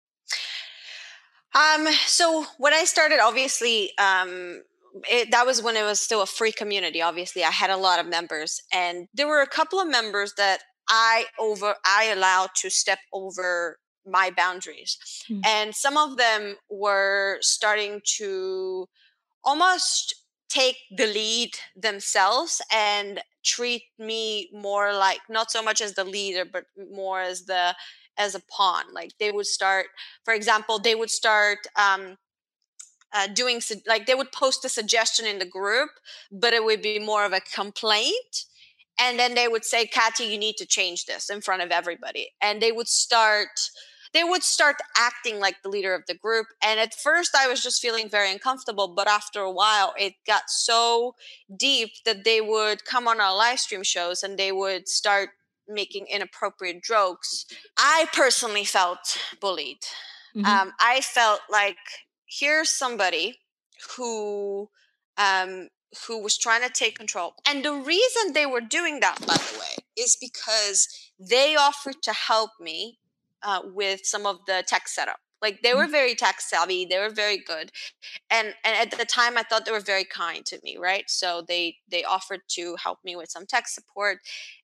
Um, 1.55 1.87
so 2.07 2.45
when 2.59 2.75
I 2.75 2.85
started, 2.85 3.19
obviously, 3.21 3.97
um, 3.99 4.63
it, 5.11 5.31
that 5.31 5.47
was 5.47 5.63
when 5.63 5.77
it 5.77 5.83
was 5.83 6.01
still 6.01 6.23
a 6.23 6.27
free 6.27 6.53
community 6.53 7.03
obviously 7.03 7.45
i 7.45 7.51
had 7.51 7.71
a 7.71 7.77
lot 7.77 7.99
of 7.99 8.07
members 8.07 8.61
and 8.73 9.09
there 9.15 9.27
were 9.27 9.43
a 9.43 9.47
couple 9.47 9.81
of 9.81 9.89
members 9.89 10.33
that 10.37 10.61
i 10.89 11.25
over 11.39 11.75
i 11.85 12.05
allowed 12.05 12.51
to 12.55 12.71
step 12.71 12.99
over 13.13 13.79
my 14.07 14.31
boundaries 14.31 14.99
mm. 15.29 15.41
and 15.45 15.75
some 15.75 15.97
of 15.97 16.17
them 16.17 16.57
were 16.71 17.39
starting 17.41 18.01
to 18.05 18.89
almost 19.45 20.15
take 20.49 20.77
the 20.97 21.07
lead 21.07 21.51
themselves 21.75 22.63
and 22.73 23.21
treat 23.45 23.83
me 23.99 24.49
more 24.53 24.93
like 24.93 25.21
not 25.29 25.51
so 25.51 25.63
much 25.63 25.81
as 25.81 25.95
the 25.95 26.05
leader 26.05 26.45
but 26.45 26.65
more 26.93 27.21
as 27.21 27.47
the 27.47 27.75
as 28.19 28.35
a 28.35 28.41
pawn 28.49 28.85
like 28.93 29.11
they 29.19 29.31
would 29.31 29.47
start 29.47 29.87
for 30.25 30.33
example 30.33 30.79
they 30.79 30.95
would 30.95 31.11
start 31.11 31.59
um, 31.77 32.17
uh, 33.17 33.27
doing 33.29 33.61
like 33.87 34.07
they 34.07 34.15
would 34.15 34.33
post 34.33 34.65
a 34.65 34.69
suggestion 34.69 35.27
in 35.27 35.39
the 35.39 35.47
group, 35.47 35.91
but 36.31 36.53
it 36.53 36.65
would 36.65 36.83
be 36.83 36.99
more 36.99 37.25
of 37.25 37.33
a 37.33 37.41
complaint. 37.41 38.45
And 38.99 39.19
then 39.19 39.35
they 39.35 39.49
would 39.49 39.65
say, 39.65 39.87
Katy, 39.87 40.25
you 40.25 40.39
need 40.39 40.57
to 40.57 40.67
change 40.67 41.07
this 41.07 41.29
in 41.31 41.41
front 41.41 41.63
of 41.63 41.71
everybody. 41.71 42.31
And 42.41 42.61
they 42.61 42.73
would 42.73 42.89
start 42.89 43.49
they 44.13 44.25
would 44.25 44.43
start 44.43 44.77
acting 44.97 45.41
like 45.41 45.57
the 45.63 45.69
leader 45.69 45.95
of 45.95 46.03
the 46.07 46.15
group. 46.15 46.47
And 46.63 46.81
at 46.81 46.95
first, 46.95 47.37
I 47.39 47.49
was 47.49 47.63
just 47.63 47.83
feeling 47.83 48.09
very 48.09 48.31
uncomfortable. 48.33 48.89
But 48.89 49.09
after 49.09 49.41
a 49.41 49.53
while, 49.53 49.93
it 49.99 50.15
got 50.27 50.45
so 50.49 51.17
deep 51.55 51.91
that 52.07 52.25
they 52.25 52.41
would 52.41 52.87
come 52.87 53.07
on 53.09 53.21
our 53.21 53.37
live 53.37 53.59
stream 53.59 53.83
shows 53.83 54.23
and 54.23 54.39
they 54.39 54.53
would 54.53 54.89
start 54.89 55.31
making 55.69 56.07
inappropriate 56.07 56.83
jokes. 56.83 57.45
I 57.77 58.07
personally 58.13 58.65
felt 58.65 59.19
bullied. 59.41 59.83
Mm-hmm. 60.35 60.47
Um, 60.47 60.73
I 60.81 61.01
felt 61.01 61.41
like 61.51 61.77
here's 62.27 62.71
somebody 62.71 63.39
who 63.97 64.69
um, 65.17 65.69
who 66.07 66.23
was 66.23 66.37
trying 66.37 66.63
to 66.63 66.71
take 66.71 66.99
control. 66.99 67.35
And 67.49 67.65
the 67.65 67.73
reason 67.73 68.33
they 68.33 68.47
were 68.47 68.61
doing 68.61 69.01
that, 69.01 69.19
by 69.27 69.37
the 69.37 69.59
way, 69.59 69.85
is 69.97 70.17
because 70.21 70.89
they 71.19 71.57
offered 71.57 72.03
to 72.03 72.13
help 72.13 72.51
me 72.61 72.99
uh, 73.43 73.61
with 73.65 74.01
some 74.05 74.27
of 74.27 74.41
the 74.47 74.63
tech 74.67 74.89
setup. 74.89 75.21
Like 75.43 75.63
they 75.63 75.75
were 75.75 75.87
mm. 75.87 75.91
very 75.91 76.15
tech 76.15 76.41
savvy, 76.41 76.87
they 76.87 76.99
were 76.99 77.11
very 77.11 77.39
good, 77.39 77.71
and 78.31 78.55
and 78.65 78.77
at 78.77 78.99
the 78.99 79.05
time 79.05 79.37
I 79.37 79.43
thought 79.43 79.65
they 79.65 79.73
were 79.73 79.81
very 79.81 80.05
kind 80.05 80.45
to 80.47 80.59
me, 80.65 80.77
right? 80.79 81.05
So 81.09 81.45
they 81.47 81.77
they 81.91 82.05
offered 82.05 82.41
to 82.51 82.77
help 82.83 82.99
me 83.05 83.17
with 83.17 83.31
some 83.31 83.47
tech 83.47 83.69
support, 83.69 84.19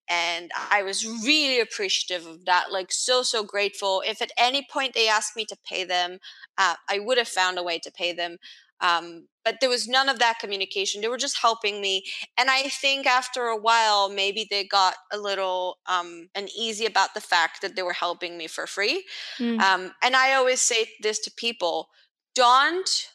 and 0.08 0.50
I 0.70 0.82
was 0.82 1.06
really 1.06 1.60
appreciative 1.60 2.26
of 2.26 2.44
that. 2.46 2.72
Like 2.72 2.92
so 2.92 3.22
so 3.22 3.44
grateful. 3.44 4.02
If 4.06 4.22
at 4.22 4.32
any 4.38 4.66
point 4.70 4.94
they 4.94 5.08
asked 5.08 5.36
me 5.36 5.44
to 5.46 5.56
pay 5.68 5.84
them, 5.84 6.18
uh, 6.56 6.74
I 6.88 6.98
would 6.98 7.18
have 7.18 7.28
found 7.28 7.58
a 7.58 7.62
way 7.62 7.78
to 7.78 7.90
pay 7.90 8.12
them. 8.12 8.38
Um, 8.82 9.28
but 9.44 9.58
there 9.60 9.70
was 9.70 9.88
none 9.88 10.08
of 10.08 10.18
that 10.18 10.38
communication. 10.38 11.00
They 11.00 11.08
were 11.08 11.16
just 11.16 11.38
helping 11.40 11.80
me. 11.80 12.04
And 12.38 12.50
I 12.50 12.64
think 12.64 13.06
after 13.06 13.46
a 13.46 13.56
while, 13.56 14.08
maybe 14.08 14.46
they 14.48 14.64
got 14.64 14.94
a 15.12 15.18
little 15.18 15.78
um, 15.86 16.28
uneasy 16.34 16.86
about 16.86 17.14
the 17.14 17.20
fact 17.20 17.62
that 17.62 17.74
they 17.74 17.82
were 17.82 17.92
helping 17.92 18.36
me 18.36 18.46
for 18.46 18.66
free. 18.66 19.04
Mm. 19.38 19.60
Um, 19.60 19.92
and 20.02 20.14
I 20.14 20.34
always 20.34 20.60
say 20.60 20.86
this 21.00 21.18
to 21.20 21.30
people 21.30 21.88
don't 22.34 23.08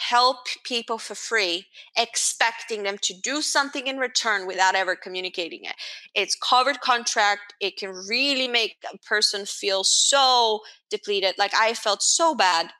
help 0.00 0.46
people 0.64 0.96
for 0.96 1.14
free, 1.14 1.66
expecting 1.94 2.84
them 2.84 2.96
to 3.02 3.12
do 3.22 3.42
something 3.42 3.86
in 3.86 3.98
return 3.98 4.46
without 4.46 4.74
ever 4.74 4.96
communicating 4.96 5.64
it. 5.64 5.74
It's 6.14 6.34
covered 6.36 6.80
contract. 6.80 7.52
It 7.60 7.76
can 7.76 7.90
really 8.08 8.48
make 8.48 8.76
a 8.92 8.96
person 8.98 9.44
feel 9.44 9.84
so 9.84 10.60
depleted. 10.88 11.34
Like 11.36 11.52
I 11.54 11.74
felt 11.74 12.02
so 12.02 12.34
bad 12.34 12.70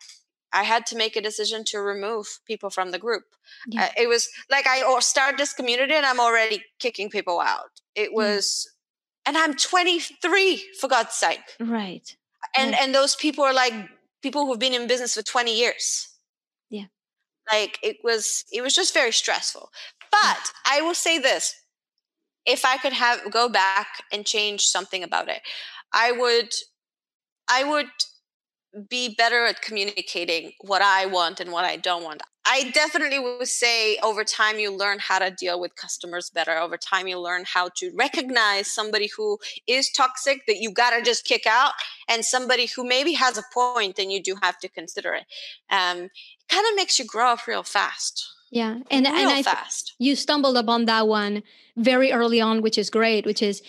I 0.52 0.64
had 0.64 0.86
to 0.86 0.96
make 0.96 1.16
a 1.16 1.20
decision 1.20 1.64
to 1.66 1.80
remove 1.80 2.40
people 2.44 2.70
from 2.70 2.90
the 2.90 2.98
group. 2.98 3.24
Yeah. 3.66 3.84
Uh, 3.84 3.88
it 3.96 4.08
was 4.08 4.28
like 4.50 4.66
I 4.66 4.98
started 5.00 5.38
this 5.38 5.52
community 5.52 5.94
and 5.94 6.04
I'm 6.04 6.20
already 6.20 6.64
kicking 6.78 7.08
people 7.08 7.40
out. 7.40 7.80
It 7.94 8.12
was, 8.12 8.68
mm. 8.68 9.28
and 9.28 9.38
I'm 9.38 9.54
23 9.54 10.64
for 10.80 10.88
God's 10.88 11.14
sake. 11.14 11.40
Right. 11.60 12.16
And 12.56 12.74
and 12.74 12.94
those 12.94 13.14
people 13.14 13.44
are 13.44 13.54
like 13.54 13.74
people 14.22 14.46
who've 14.46 14.58
been 14.58 14.74
in 14.74 14.88
business 14.88 15.14
for 15.14 15.22
20 15.22 15.56
years. 15.56 16.08
Yeah. 16.68 16.86
Like 17.50 17.78
it 17.82 17.98
was, 18.02 18.44
it 18.52 18.62
was 18.62 18.74
just 18.74 18.94
very 18.94 19.12
stressful. 19.12 19.70
But 20.10 20.52
I 20.66 20.80
will 20.80 20.94
say 20.94 21.18
this: 21.18 21.54
if 22.46 22.64
I 22.64 22.76
could 22.78 22.92
have 22.92 23.30
go 23.30 23.48
back 23.48 23.86
and 24.12 24.26
change 24.26 24.66
something 24.66 25.02
about 25.04 25.28
it, 25.28 25.42
I 25.92 26.12
would, 26.12 26.52
I 27.48 27.64
would 27.64 27.90
be 28.88 29.14
better 29.16 29.44
at 29.44 29.62
communicating 29.62 30.52
what 30.60 30.82
I 30.82 31.06
want 31.06 31.40
and 31.40 31.50
what 31.50 31.64
I 31.64 31.76
don't 31.76 32.04
want. 32.04 32.22
I 32.46 32.70
definitely 32.70 33.18
would 33.18 33.48
say 33.48 33.98
over 33.98 34.24
time 34.24 34.58
you 34.58 34.74
learn 34.74 34.98
how 34.98 35.18
to 35.18 35.30
deal 35.30 35.60
with 35.60 35.76
customers 35.76 36.30
better. 36.30 36.56
Over 36.56 36.76
time 36.76 37.06
you 37.06 37.20
learn 37.20 37.44
how 37.46 37.68
to 37.76 37.92
recognize 37.94 38.70
somebody 38.70 39.10
who 39.16 39.38
is 39.66 39.90
toxic 39.90 40.46
that 40.46 40.56
you 40.56 40.72
got 40.72 40.90
to 40.90 41.02
just 41.02 41.24
kick 41.24 41.46
out 41.46 41.72
and 42.08 42.24
somebody 42.24 42.66
who 42.66 42.86
maybe 42.86 43.12
has 43.12 43.36
a 43.36 43.42
point 43.52 43.98
and 43.98 44.10
you 44.10 44.22
do 44.22 44.36
have 44.42 44.58
to 44.60 44.68
consider 44.68 45.14
it. 45.14 45.26
Um, 45.70 45.98
it 46.04 46.10
kind 46.48 46.66
of 46.68 46.76
makes 46.76 46.98
you 46.98 47.04
grow 47.04 47.32
up 47.32 47.46
real 47.46 47.62
fast. 47.62 48.26
Yeah. 48.50 48.78
And, 48.90 49.06
real 49.06 49.16
and 49.16 49.28
I, 49.28 49.42
fast. 49.42 49.94
you 49.98 50.16
stumbled 50.16 50.56
upon 50.56 50.86
that 50.86 51.06
one 51.06 51.42
very 51.76 52.10
early 52.10 52.40
on, 52.40 52.62
which 52.62 52.78
is 52.78 52.90
great, 52.90 53.26
which 53.26 53.42
is 53.42 53.62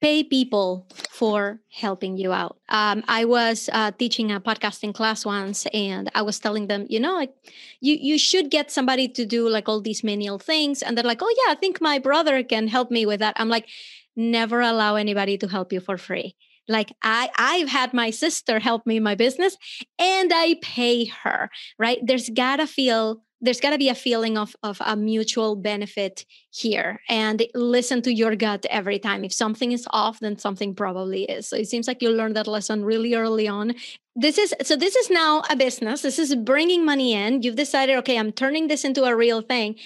pay 0.00 0.24
people 0.24 0.86
for 1.10 1.60
helping 1.70 2.16
you 2.16 2.32
out. 2.32 2.58
Um, 2.68 3.04
I 3.06 3.24
was 3.24 3.68
uh, 3.72 3.92
teaching 3.92 4.32
a 4.32 4.40
podcasting 4.40 4.94
class 4.94 5.24
once, 5.24 5.66
and 5.74 6.10
I 6.14 6.22
was 6.22 6.38
telling 6.38 6.66
them, 6.68 6.86
you 6.88 7.00
know, 7.00 7.14
like 7.14 7.32
you 7.80 7.96
you 8.00 8.18
should 8.18 8.50
get 8.50 8.70
somebody 8.70 9.08
to 9.08 9.26
do 9.26 9.48
like 9.48 9.68
all 9.68 9.80
these 9.80 10.02
menial 10.02 10.38
things, 10.38 10.82
and 10.82 10.96
they're 10.96 11.04
like, 11.04 11.22
oh 11.22 11.34
yeah, 11.46 11.52
I 11.52 11.56
think 11.56 11.80
my 11.80 11.98
brother 11.98 12.42
can 12.42 12.68
help 12.68 12.90
me 12.90 13.06
with 13.06 13.20
that. 13.20 13.36
I'm 13.36 13.48
like, 13.48 13.68
never 14.16 14.60
allow 14.60 14.96
anybody 14.96 15.36
to 15.38 15.48
help 15.48 15.72
you 15.72 15.80
for 15.80 15.98
free. 15.98 16.34
Like 16.68 16.92
I 17.02 17.30
I've 17.36 17.68
had 17.68 17.92
my 17.92 18.10
sister 18.10 18.60
help 18.60 18.86
me 18.86 18.96
in 18.98 19.02
my 19.02 19.14
business, 19.14 19.56
and 19.98 20.32
I 20.34 20.56
pay 20.62 21.06
her. 21.06 21.50
Right? 21.78 21.98
There's 22.02 22.30
gotta 22.30 22.66
feel 22.66 23.22
there's 23.40 23.60
got 23.60 23.70
to 23.70 23.78
be 23.78 23.88
a 23.88 23.94
feeling 23.94 24.36
of, 24.36 24.54
of 24.62 24.78
a 24.84 24.96
mutual 24.96 25.56
benefit 25.56 26.26
here 26.50 27.00
and 27.08 27.42
listen 27.54 28.02
to 28.02 28.12
your 28.12 28.36
gut 28.36 28.66
every 28.68 28.98
time. 28.98 29.24
If 29.24 29.32
something 29.32 29.72
is 29.72 29.86
off 29.90 30.20
then 30.20 30.38
something 30.38 30.74
probably 30.74 31.24
is. 31.24 31.48
So 31.48 31.56
it 31.56 31.68
seems 31.68 31.88
like 31.88 32.02
you 32.02 32.10
learned 32.10 32.36
that 32.36 32.46
lesson 32.46 32.84
really 32.84 33.14
early 33.14 33.48
on. 33.48 33.74
This 34.14 34.36
is 34.38 34.54
so 34.62 34.76
this 34.76 34.96
is 34.96 35.08
now 35.08 35.42
a 35.48 35.56
business. 35.56 36.02
This 36.02 36.18
is 36.18 36.34
bringing 36.34 36.84
money 36.84 37.14
in. 37.14 37.42
You've 37.42 37.56
decided 37.56 37.96
okay 37.98 38.18
i'm 38.18 38.32
turning 38.32 38.68
this 38.68 38.84
into 38.84 39.04
a 39.04 39.16
real 39.16 39.40
thing. 39.40 39.76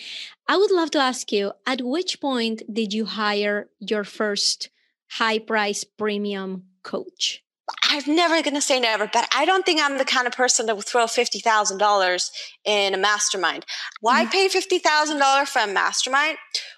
I 0.49 0.57
would 0.57 0.71
love 0.71 0.91
to 0.93 0.99
ask 0.99 1.31
you 1.31 1.53
at 1.67 1.83
which 1.83 2.21
point 2.21 2.63
did 2.73 2.93
you 2.93 3.05
hire 3.05 3.69
your 3.79 4.05
first 4.05 4.71
high 5.11 5.39
price 5.39 5.85
premium 5.85 6.65
coach 6.83 7.44
I'm 7.85 8.15
never 8.15 8.43
going 8.43 8.55
to 8.55 8.61
say 8.61 8.79
never, 8.79 9.09
but 9.11 9.27
I 9.35 9.45
don't 9.45 9.65
think 9.65 9.81
I'm 9.83 9.99
the 9.99 10.05
kind 10.05 10.27
of 10.27 10.33
person 10.33 10.67
that 10.67 10.75
will 10.75 10.83
throw 10.83 11.05
$50,000 11.05 12.31
in 12.65 12.95
a 12.95 12.99
mastermind. 12.99 13.65
Why 14.01 14.25
mm-hmm. 14.25 14.31
pay 14.31 14.49
$50,000 14.49 15.47
for 15.47 15.59
a 15.61 15.67
mastermind 15.67 16.37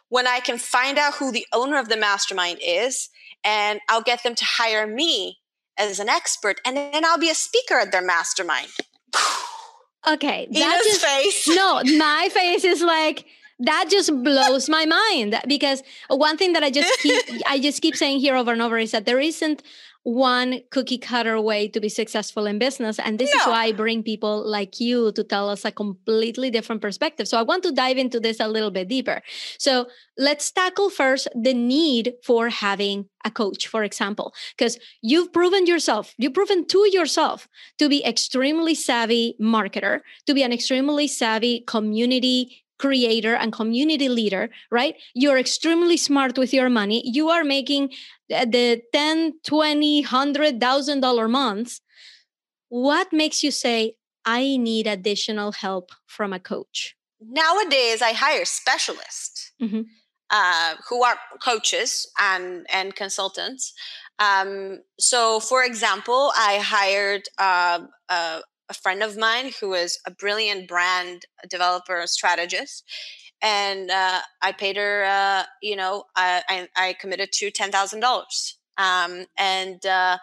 when 0.09 0.27
I 0.27 0.41
can 0.41 0.59
find 0.59 0.99
out 0.99 1.15
who 1.15 1.33
the 1.33 1.47
owner 1.53 1.79
of 1.79 1.89
the 1.89 1.97
mastermind 1.97 2.61
is 2.65 3.09
and 3.43 3.81
I'll 3.89 4.03
get 4.03 4.23
them 4.23 4.35
to 4.37 4.45
hire 4.45 4.87
me 4.87 5.39
as 5.79 5.99
an 5.99 6.09
expert 6.09 6.61
and 6.65 6.77
then 6.77 7.05
I'll 7.05 7.19
be 7.19 7.31
a 7.31 7.35
speaker 7.35 7.75
at 7.75 7.93
their 7.93 8.03
mastermind. 8.03 8.69
Okay. 10.09 10.47
That 10.53 10.83
just, 10.85 11.05
face. 11.05 11.49
No, 11.57 11.83
my 11.99 12.29
face 12.31 12.63
is 12.63 12.81
like, 12.81 13.27
that 13.59 13.87
just 13.91 14.11
blows 14.23 14.69
my 14.69 14.85
mind 14.85 15.41
because 15.49 15.83
one 16.09 16.37
thing 16.37 16.53
that 16.53 16.63
I 16.63 16.71
just 16.71 17.01
keep 17.01 17.25
I 17.47 17.59
just 17.59 17.81
keep 17.83 17.97
saying 17.97 18.21
here 18.21 18.37
over 18.37 18.53
and 18.53 18.63
over 18.63 18.79
is 18.79 18.91
that 18.91 19.07
there 19.07 19.19
isn't 19.19 19.63
one 20.07 20.61
cookie 20.71 20.99
cutter 20.99 21.41
way 21.41 21.67
to 21.67 21.81
be 21.81 21.89
successful 21.89 22.47
in 22.47 22.61
business. 22.61 23.01
And 23.01 23.19
this 23.19 23.35
no. 23.35 23.41
is 23.41 23.47
why 23.49 23.65
I 23.65 23.73
bring 23.73 24.05
people 24.05 24.49
like 24.49 24.79
you 24.79 25.11
to 25.11 25.25
tell 25.25 25.51
us 25.51 25.65
a 25.65 25.73
completely 25.73 26.49
different 26.49 26.81
perspective. 26.81 27.27
So 27.27 27.37
I 27.37 27.43
want 27.43 27.65
to 27.65 27.73
dive 27.73 27.99
into 27.99 28.21
this 28.21 28.39
a 28.39 28.47
little 28.47 28.71
bit 28.71 28.87
deeper. 28.87 29.21
So 29.59 29.89
let's 30.17 30.53
tackle 30.53 30.91
first 30.91 31.27
the 31.35 31.55
need 31.55 32.15
for 32.23 32.51
having 32.51 33.07
a 33.25 33.33
coach, 33.33 33.67
for 33.67 33.83
example, 33.83 34.33
because 34.57 34.79
you've 35.03 35.33
proven 35.33 35.67
yourself, 35.67 36.15
you've 36.19 36.35
proven 36.35 36.69
to 36.69 36.89
yourself 36.93 37.49
to 37.79 37.89
be 37.89 38.05
extremely 38.05 38.77
savvy 38.77 39.35
marketer, 39.43 40.03
to 40.27 40.35
be 40.35 40.45
an 40.45 40.53
extremely 40.53 41.09
savvy 41.09 41.65
community 41.67 42.63
creator 42.79 43.35
and 43.35 43.53
community 43.53 44.09
leader, 44.09 44.51
right? 44.71 44.97
You're 45.15 45.39
extremely 45.39 45.97
smart 45.97 46.39
with 46.39 46.53
your 46.53 46.69
money. 46.69 47.03
You 47.05 47.29
are 47.31 47.45
making 47.45 47.91
the 48.29 48.83
10, 48.93 49.35
20, 49.45 50.03
100,000 50.03 51.01
dollar 51.01 51.29
months. 51.29 51.81
What 52.69 53.13
makes 53.13 53.43
you 53.43 53.51
say, 53.51 53.97
I 54.25 54.57
need 54.57 54.87
additional 54.87 55.53
help 55.53 55.93
from 56.07 56.33
a 56.33 56.41
coach? 56.41 56.97
Nowadays, 57.21 58.03
I 58.03 58.13
hire 58.13 58.45
specialists 58.45 59.53
mm-hmm. 59.63 59.83
uh, 60.31 60.75
who 60.89 61.05
are 61.05 61.17
coaches 61.43 62.09
and, 62.21 62.67
and 62.73 62.95
consultants. 62.95 63.73
Um, 64.19 64.81
so, 64.99 65.41
for 65.41 65.63
example, 65.63 66.33
I 66.37 66.59
hired 66.63 67.23
uh, 67.39 67.81
uh, 68.09 68.41
a 68.69 68.75
friend 68.75 69.03
of 69.03 69.17
mine 69.17 69.53
who 69.61 69.75
is 69.75 69.99
a 70.07 70.11
brilliant 70.11 70.69
brand 70.69 71.27
developer 71.49 72.03
strategist 72.07 72.85
and 73.43 73.91
uh, 73.91 74.21
i 74.43 74.53
paid 74.53 74.77
her 74.77 75.05
uh, 75.05 75.45
you 75.63 75.77
know 75.77 76.05
I, 76.15 76.43
I, 76.49 76.69
I, 76.77 76.93
committed 76.95 77.33
to 77.33 77.51
$10000 77.51 78.53
um, 78.79 79.27
and 79.37 79.85
uh, 79.85 80.19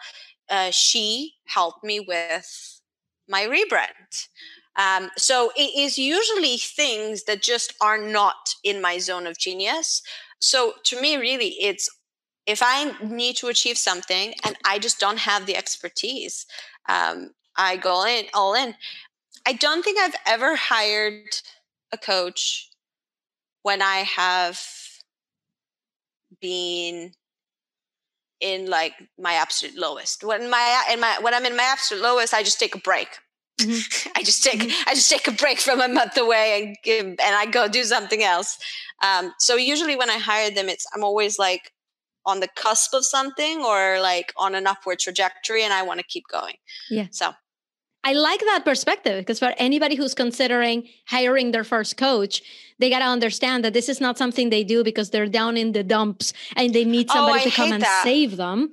uh, 0.50 0.70
she 0.70 1.34
helped 1.46 1.84
me 1.84 2.00
with 2.00 2.80
my 3.28 3.42
rebrand 3.42 4.28
um, 4.76 5.10
so 5.16 5.52
it 5.56 5.78
is 5.78 5.98
usually 5.98 6.56
things 6.56 7.24
that 7.24 7.42
just 7.42 7.74
are 7.80 7.98
not 7.98 8.54
in 8.64 8.82
my 8.82 8.98
zone 8.98 9.26
of 9.26 9.38
genius 9.38 10.02
so 10.40 10.74
to 10.84 11.00
me 11.00 11.16
really 11.16 11.56
it's 11.60 11.88
if 12.46 12.60
i 12.62 12.92
need 13.02 13.36
to 13.36 13.48
achieve 13.48 13.78
something 13.78 14.34
and 14.44 14.56
i 14.64 14.78
just 14.78 14.98
don't 14.98 15.18
have 15.18 15.46
the 15.46 15.56
expertise 15.56 16.46
um, 16.88 17.30
I 17.56 17.76
go 17.76 18.04
in 18.06 18.26
all 18.34 18.54
in. 18.54 18.74
I 19.46 19.52
don't 19.52 19.84
think 19.84 19.98
I've 19.98 20.16
ever 20.26 20.56
hired 20.56 21.28
a 21.92 21.98
coach 21.98 22.70
when 23.64 23.80
I 23.80 24.04
have 24.16 24.62
been 26.40 27.12
in 28.40 28.66
like 28.68 28.92
my 29.18 29.34
absolute 29.34 29.76
lowest. 29.76 30.22
When 30.22 30.50
my 30.50 30.84
in 30.92 31.00
my 31.00 31.18
when 31.22 31.34
I'm 31.34 31.46
in 31.46 31.56
my 31.56 31.64
absolute 31.64 32.02
lowest, 32.02 32.34
I 32.34 32.42
just 32.42 32.60
take 32.60 32.74
a 32.74 32.78
break. 32.78 33.08
Mm-hmm. 33.60 34.10
I 34.16 34.22
just 34.22 34.44
take 34.44 34.60
mm-hmm. 34.60 34.88
I 34.88 34.94
just 34.94 35.10
take 35.10 35.26
a 35.26 35.32
break 35.32 35.58
from 35.58 35.80
a 35.80 35.88
month 35.88 36.16
away 36.18 36.62
and 36.62 36.76
give, 36.84 37.06
and 37.06 37.18
I 37.20 37.46
go 37.46 37.66
do 37.66 37.82
something 37.84 38.22
else. 38.22 38.58
Um, 39.02 39.32
so 39.38 39.56
usually 39.56 39.96
when 39.96 40.10
I 40.10 40.18
hire 40.18 40.50
them, 40.50 40.68
it's 40.68 40.86
I'm 40.94 41.02
always 41.02 41.38
like 41.38 41.72
on 42.26 42.40
the 42.40 42.48
cusp 42.54 42.92
of 42.92 43.06
something 43.06 43.64
or 43.64 43.98
like 44.00 44.32
on 44.36 44.54
an 44.54 44.66
upward 44.66 44.98
trajectory, 44.98 45.64
and 45.64 45.72
I 45.72 45.82
want 45.82 46.00
to 46.00 46.06
keep 46.06 46.24
going. 46.30 46.56
Yeah. 46.90 47.06
So 47.12 47.32
I 48.04 48.12
like 48.12 48.40
that 48.40 48.64
perspective 48.64 49.20
because 49.20 49.38
for 49.38 49.54
anybody 49.56 49.94
who's 49.94 50.14
considering 50.14 50.86
hiring 51.06 51.52
their 51.52 51.64
first 51.64 51.96
coach, 51.96 52.42
they 52.78 52.90
got 52.90 52.98
to 52.98 53.06
understand 53.06 53.64
that 53.64 53.72
this 53.72 53.88
is 53.88 54.00
not 54.00 54.18
something 54.18 54.50
they 54.50 54.62
do 54.62 54.84
because 54.84 55.10
they're 55.10 55.26
down 55.26 55.56
in 55.56 55.72
the 55.72 55.82
dumps 55.82 56.34
and 56.54 56.74
they 56.74 56.84
need 56.84 57.06
oh, 57.10 57.14
somebody 57.14 57.40
oh, 57.40 57.44
to 57.44 57.50
come 57.50 57.72
and 57.72 57.82
that. 57.82 58.02
save 58.04 58.36
them. 58.36 58.72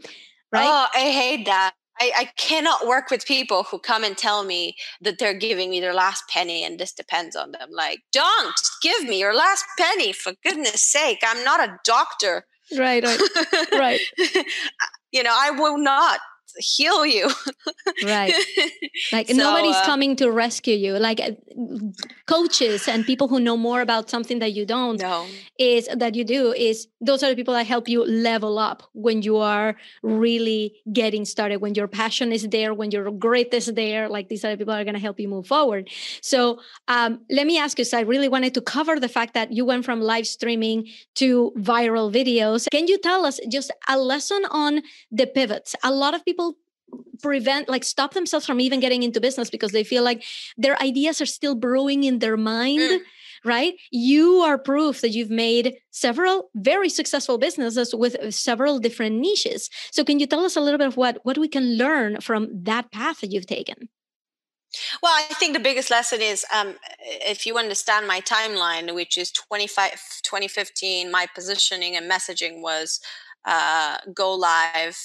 Right? 0.52 0.67
Oh, 0.67 0.88
I 0.94 1.12
hate 1.12 1.46
that. 1.46 1.74
I, 2.00 2.12
I, 2.17 2.26
cannot 2.36 2.88
work 2.88 3.12
with 3.12 3.28
people 3.28 3.63
who 3.63 3.78
come 3.78 4.04
and 4.04 4.17
tell 4.17 4.44
me 4.44 4.76
that 5.02 5.20
they're 5.20 5.38
giving 5.38 5.70
me 5.70 5.80
their 5.80 5.94
last 5.94 6.24
penny 6.30 6.63
and 6.63 6.80
this 6.80 6.94
depends 6.94 7.36
on 7.36 7.52
them. 7.52 7.70
Like, 7.72 8.00
don't 8.12 8.56
give 8.82 9.04
me 9.04 9.20
your 9.20 9.36
last 9.36 9.65
penny 9.78 10.12
for 10.12 10.34
goodness 10.44 10.82
sake. 10.82 11.20
I'm 11.24 11.44
not 11.44 11.60
a 11.60 11.78
doctor. 11.84 12.46
Right, 12.76 13.04
right, 13.04 13.20
right. 13.74 14.00
you 15.12 15.22
know, 15.22 15.36
I 15.38 15.52
will 15.52 15.78
not 15.78 16.20
heal 16.58 17.06
you. 17.06 17.30
Right. 18.04 18.34
Like 19.12 19.28
so, 19.28 19.34
nobody's 19.36 19.76
uh, 19.76 19.86
coming 19.86 20.16
to 20.18 20.32
rescue 20.32 20.76
you. 20.76 20.98
Like 20.98 21.20
uh, 21.20 21.32
coaches 22.32 22.88
and 22.88 23.06
people 23.06 23.28
who 23.28 23.39
know 23.39 23.58
more 23.58 23.82
about 23.82 24.10
something 24.10 24.39
that 24.39 24.54
you 24.54 24.65
don't 24.65 25.02
no. 25.02 25.26
is 25.58 25.88
that 25.96 26.15
you 26.15 26.24
do 26.24 26.54
is 26.54 26.88
those 27.02 27.24
are 27.24 27.30
the 27.30 27.36
people 27.36 27.54
that 27.54 27.67
help 27.67 27.89
you 27.89 28.06
level 28.06 28.58
up 28.58 28.84
when 28.94 29.22
you 29.22 29.38
are 29.38 29.76
really 30.02 30.76
getting 30.94 31.26
started 31.26 31.58
when 31.58 31.76
your 31.76 31.88
passion 31.88 32.32
is 32.32 32.48
there 32.50 32.74
when 32.74 32.89
your 32.91 33.12
grit 33.12 33.54
is 33.54 33.67
there 33.82 34.08
like 34.08 34.30
these 34.30 34.46
are 34.46 34.52
the 34.52 34.58
people 34.58 34.74
that 34.74 34.82
are 34.82 34.89
going 34.91 35.02
to 35.02 35.08
help 35.10 35.20
you 35.20 35.28
move 35.28 35.46
forward. 35.46 35.89
So 36.22 36.60
um, 36.88 37.22
let 37.30 37.46
me 37.48 37.58
ask 37.58 37.78
you 37.78 37.86
so 37.86 37.98
i 37.98 38.02
really 38.02 38.30
wanted 38.30 38.54
to 38.54 38.62
cover 38.62 39.00
the 39.00 39.10
fact 39.10 39.34
that 39.34 39.52
you 39.52 39.65
went 39.65 39.84
from 39.86 40.02
live 40.02 40.28
streaming 40.28 40.88
to 41.15 41.52
viral 41.58 42.08
videos. 42.20 42.67
Can 42.72 42.88
you 42.88 42.98
tell 42.98 43.26
us 43.26 43.39
just 43.50 43.72
a 43.88 43.98
lesson 43.98 44.44
on 44.50 44.82
the 45.12 45.28
pivots? 45.28 45.76
A 45.84 45.91
lot 45.91 46.13
of 46.13 46.24
people 46.24 46.56
prevent 47.22 47.70
like 47.70 47.84
stop 47.84 48.14
themselves 48.14 48.46
from 48.46 48.60
even 48.60 48.80
getting 48.80 49.04
into 49.04 49.22
business 49.22 49.50
because 49.50 49.72
they 49.72 49.84
feel 49.84 50.04
like 50.04 50.24
their 50.58 50.82
ideas 50.82 51.22
are 51.22 51.26
still 51.26 51.56
brewing 51.56 52.04
in 52.04 52.20
their 52.20 52.38
mind 52.38 52.82
mm. 52.82 53.00
right? 53.44 53.74
You 53.90 54.36
are 54.42 54.58
proof 54.58 55.02
that 55.02 55.10
you've 55.10 55.32
made 55.32 55.76
several 55.90 56.50
very 56.56 56.90
successful 56.90 57.38
businesses 57.38 57.94
with 57.96 58.34
several 58.34 58.80
different 58.80 59.16
niches. 59.16 59.70
So 59.92 60.04
can 60.04 60.20
you 60.20 60.28
tell 60.28 60.46
us 60.46 60.56
a 60.56 60.62
little 60.62 60.78
bit 60.78 60.88
of 60.88 60.98
what 60.98 61.20
what 61.24 61.38
we 61.38 61.48
can 61.48 61.78
learn 61.78 62.22
from 62.22 62.50
that 62.64 62.92
path 62.92 63.22
that 63.22 63.32
you've 63.32 63.48
taken? 63.48 63.90
Well, 65.04 65.12
I 65.14 65.34
think 65.34 65.54
the 65.54 65.60
biggest 65.60 65.92
lesson 65.92 66.22
is 66.22 66.46
um, 66.54 66.76
if 67.00 67.46
you 67.46 67.58
understand 67.58 68.08
my 68.08 68.22
timeline, 68.22 68.94
which 68.96 69.18
is 69.18 69.32
25, 69.32 69.92
2015, 70.24 71.12
my 71.12 71.28
positioning 71.36 71.98
and 71.98 72.10
messaging 72.10 72.62
was 72.62 73.02
uh, 73.44 73.98
go 74.14 74.34
live 74.34 74.98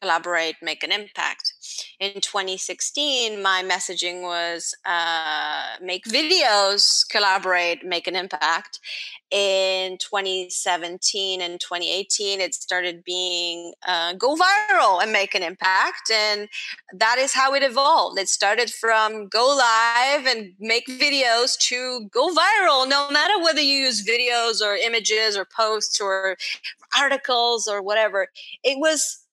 collaborate, 0.00 0.56
make 0.62 0.82
an 0.82 0.92
impact. 0.92 1.52
In 2.00 2.20
2016, 2.20 3.42
my 3.42 3.62
messaging 3.64 4.22
was 4.22 4.74
uh, 4.86 5.76
make 5.80 6.04
videos, 6.06 7.08
collaborate, 7.08 7.84
make 7.84 8.06
an 8.06 8.16
impact. 8.16 8.80
In 9.30 9.98
2017 9.98 11.40
and 11.40 11.58
2018, 11.58 12.40
it 12.40 12.54
started 12.54 13.02
being 13.04 13.72
uh, 13.86 14.12
go 14.14 14.36
viral 14.36 15.02
and 15.02 15.12
make 15.12 15.34
an 15.34 15.42
impact. 15.42 16.10
And 16.12 16.48
that 16.92 17.18
is 17.18 17.32
how 17.32 17.54
it 17.54 17.62
evolved. 17.62 18.18
It 18.18 18.28
started 18.28 18.70
from 18.70 19.28
go 19.28 19.56
live 19.56 20.26
and 20.26 20.52
make 20.60 20.86
videos 20.86 21.58
to 21.68 22.08
go 22.12 22.28
viral, 22.28 22.88
no 22.88 23.10
matter 23.10 23.42
whether 23.42 23.60
you 23.60 23.76
use 23.76 24.06
videos 24.06 24.60
or 24.64 24.76
images 24.76 25.36
or 25.36 25.44
posts 25.44 26.00
or 26.00 26.36
articles 26.96 27.66
or 27.66 27.82
whatever. 27.82 28.28
It 28.62 28.78
was, 28.78 29.23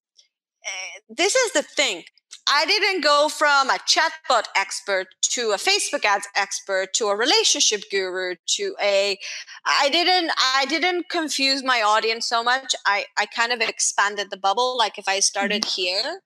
this 1.10 1.36
is 1.36 1.54
the 1.54 1.64
thing. 1.64 2.04
I 2.50 2.66
didn't 2.66 3.02
go 3.02 3.30
from 3.30 3.70
a 3.70 3.78
chatbot 3.88 4.46
expert 4.56 5.08
to 5.22 5.52
a 5.52 5.58
Facebook 5.58 6.04
ads 6.06 6.28
expert 6.36 6.94
to 6.96 7.08
a 7.08 7.16
relationship 7.16 7.84
guru 7.92 8.36
to 8.56 8.76
a 8.82 9.18
I 9.66 9.90
didn't 9.90 10.32
I 10.56 10.66
didn't 10.66 11.10
confuse 11.10 11.64
my 11.64 11.82
audience 11.82 12.28
so 12.28 12.44
much. 12.44 12.74
I 12.86 13.06
I 13.18 13.26
kind 13.28 13.52
of 13.52 13.62
expanded 13.62 14.32
the 14.32 14.38
bubble 14.38 14.78
like 14.78 14.98
if 14.98 15.08
I 15.08 15.20
started 15.20 15.64
mm-hmm. 15.64 15.82
here 15.82 16.22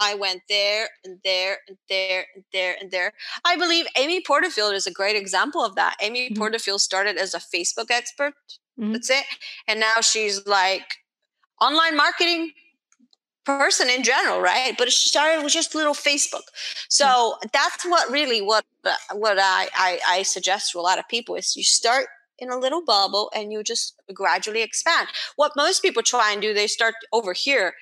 I 0.00 0.14
went 0.14 0.42
there 0.48 0.88
and 1.04 1.18
there 1.24 1.58
and 1.68 1.76
there 1.88 2.26
and 2.34 2.44
there 2.52 2.76
and 2.80 2.90
there. 2.90 3.12
I 3.44 3.56
believe 3.56 3.86
Amy 3.96 4.20
Porterfield 4.20 4.74
is 4.74 4.86
a 4.86 4.92
great 4.92 5.16
example 5.16 5.64
of 5.64 5.74
that. 5.76 5.96
Amy 6.00 6.26
mm-hmm. 6.26 6.38
Porterfield 6.38 6.80
started 6.80 7.16
as 7.16 7.34
a 7.34 7.38
Facebook 7.38 7.90
expert. 7.90 8.34
Mm-hmm. 8.78 8.92
That's 8.92 9.10
it. 9.10 9.24
And 9.66 9.80
now 9.80 10.00
she's 10.00 10.46
like 10.46 10.96
online 11.60 11.96
marketing 11.96 12.52
person 13.46 13.88
in 13.88 14.02
general, 14.02 14.40
right? 14.40 14.74
But 14.76 14.88
it 14.88 14.92
started 14.92 15.42
with 15.42 15.52
just 15.52 15.74
little 15.74 15.94
Facebook. 15.94 16.42
So 16.88 17.06
mm-hmm. 17.06 17.48
that's 17.52 17.84
what 17.84 18.10
really 18.10 18.42
what 18.42 18.64
what 19.12 19.38
I, 19.38 19.68
I 19.74 20.00
I 20.08 20.22
suggest 20.22 20.72
to 20.72 20.78
a 20.78 20.82
lot 20.82 20.98
of 20.98 21.08
people 21.08 21.36
is 21.36 21.56
you 21.56 21.64
start 21.64 22.08
in 22.38 22.50
a 22.50 22.58
little 22.58 22.84
bubble 22.84 23.30
and 23.34 23.52
you 23.52 23.62
just 23.62 23.94
gradually 24.12 24.62
expand. 24.62 25.08
What 25.36 25.52
most 25.56 25.80
people 25.80 26.02
try 26.02 26.32
and 26.32 26.42
do, 26.42 26.52
they 26.52 26.66
start 26.66 26.94
over 27.12 27.32
here 27.32 27.72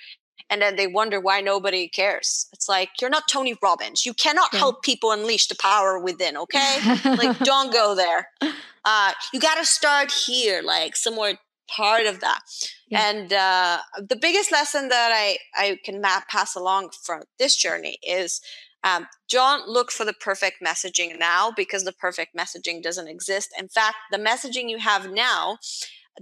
and 0.50 0.60
then 0.62 0.76
they 0.76 0.86
wonder 0.86 1.20
why 1.20 1.40
nobody 1.40 1.88
cares. 1.88 2.46
It's 2.52 2.68
like 2.68 2.90
you're 3.00 3.10
not 3.10 3.28
Tony 3.28 3.56
Robbins. 3.62 4.06
You 4.06 4.14
cannot 4.14 4.50
yeah. 4.52 4.60
help 4.60 4.82
people 4.82 5.10
unleash 5.10 5.48
the 5.48 5.56
power 5.56 5.98
within. 5.98 6.36
Okay, 6.36 6.76
like 7.04 7.38
don't 7.40 7.72
go 7.72 7.94
there. 7.94 8.28
Uh, 8.86 9.12
you 9.32 9.40
got 9.40 9.54
to 9.54 9.64
start 9.64 10.12
here, 10.12 10.60
like 10.62 10.94
somewhere 10.94 11.38
part 11.68 12.06
of 12.06 12.20
that. 12.20 12.40
Yeah. 12.88 13.08
And 13.08 13.32
uh, 13.32 13.78
the 13.98 14.16
biggest 14.16 14.52
lesson 14.52 14.88
that 14.88 15.10
I 15.12 15.38
I 15.56 15.78
can 15.84 16.00
map 16.00 16.28
pass 16.28 16.54
along 16.54 16.90
from 17.02 17.22
this 17.38 17.56
journey 17.56 17.98
is. 18.02 18.40
Um, 18.86 19.06
don't 19.30 19.66
look 19.66 19.90
for 19.90 20.04
the 20.04 20.12
perfect 20.12 20.62
messaging 20.62 21.18
now 21.18 21.50
because 21.50 21.84
the 21.84 21.92
perfect 21.92 22.36
messaging 22.36 22.82
doesn't 22.82 23.08
exist. 23.08 23.48
In 23.58 23.68
fact, 23.68 23.96
the 24.10 24.18
messaging 24.18 24.68
you 24.68 24.76
have 24.76 25.10
now, 25.10 25.56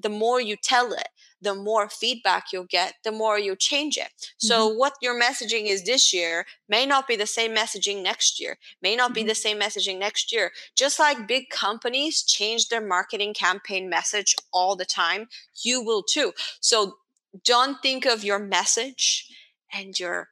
the 0.00 0.08
more 0.08 0.40
you 0.40 0.56
tell 0.56 0.92
it, 0.92 1.08
the 1.40 1.54
more 1.54 1.88
feedback 1.88 2.46
you'll 2.52 2.64
get, 2.64 2.94
the 3.04 3.12
more 3.12 3.38
you 3.38 3.56
change 3.56 3.98
it. 3.98 4.10
So 4.38 4.68
mm-hmm. 4.68 4.78
what 4.78 4.94
your 5.02 5.20
messaging 5.20 5.66
is 5.66 5.84
this 5.84 6.14
year 6.14 6.46
may 6.68 6.86
not 6.86 7.08
be 7.08 7.16
the 7.16 7.26
same 7.26 7.54
messaging 7.54 8.02
next 8.02 8.40
year, 8.40 8.58
may 8.80 8.94
not 8.94 9.08
mm-hmm. 9.08 9.14
be 9.14 9.22
the 9.24 9.34
same 9.34 9.58
messaging 9.58 9.98
next 9.98 10.32
year. 10.32 10.52
Just 10.76 10.98
like 10.98 11.26
big 11.26 11.50
companies 11.50 12.22
change 12.22 12.68
their 12.68 12.80
marketing 12.80 13.34
campaign 13.34 13.90
message 13.90 14.36
all 14.52 14.76
the 14.76 14.84
time, 14.84 15.28
you 15.62 15.82
will 15.82 16.02
too. 16.02 16.32
So 16.60 16.98
don't 17.44 17.82
think 17.82 18.06
of 18.06 18.24
your 18.24 18.38
message 18.38 19.28
and 19.72 19.98
your 19.98 20.28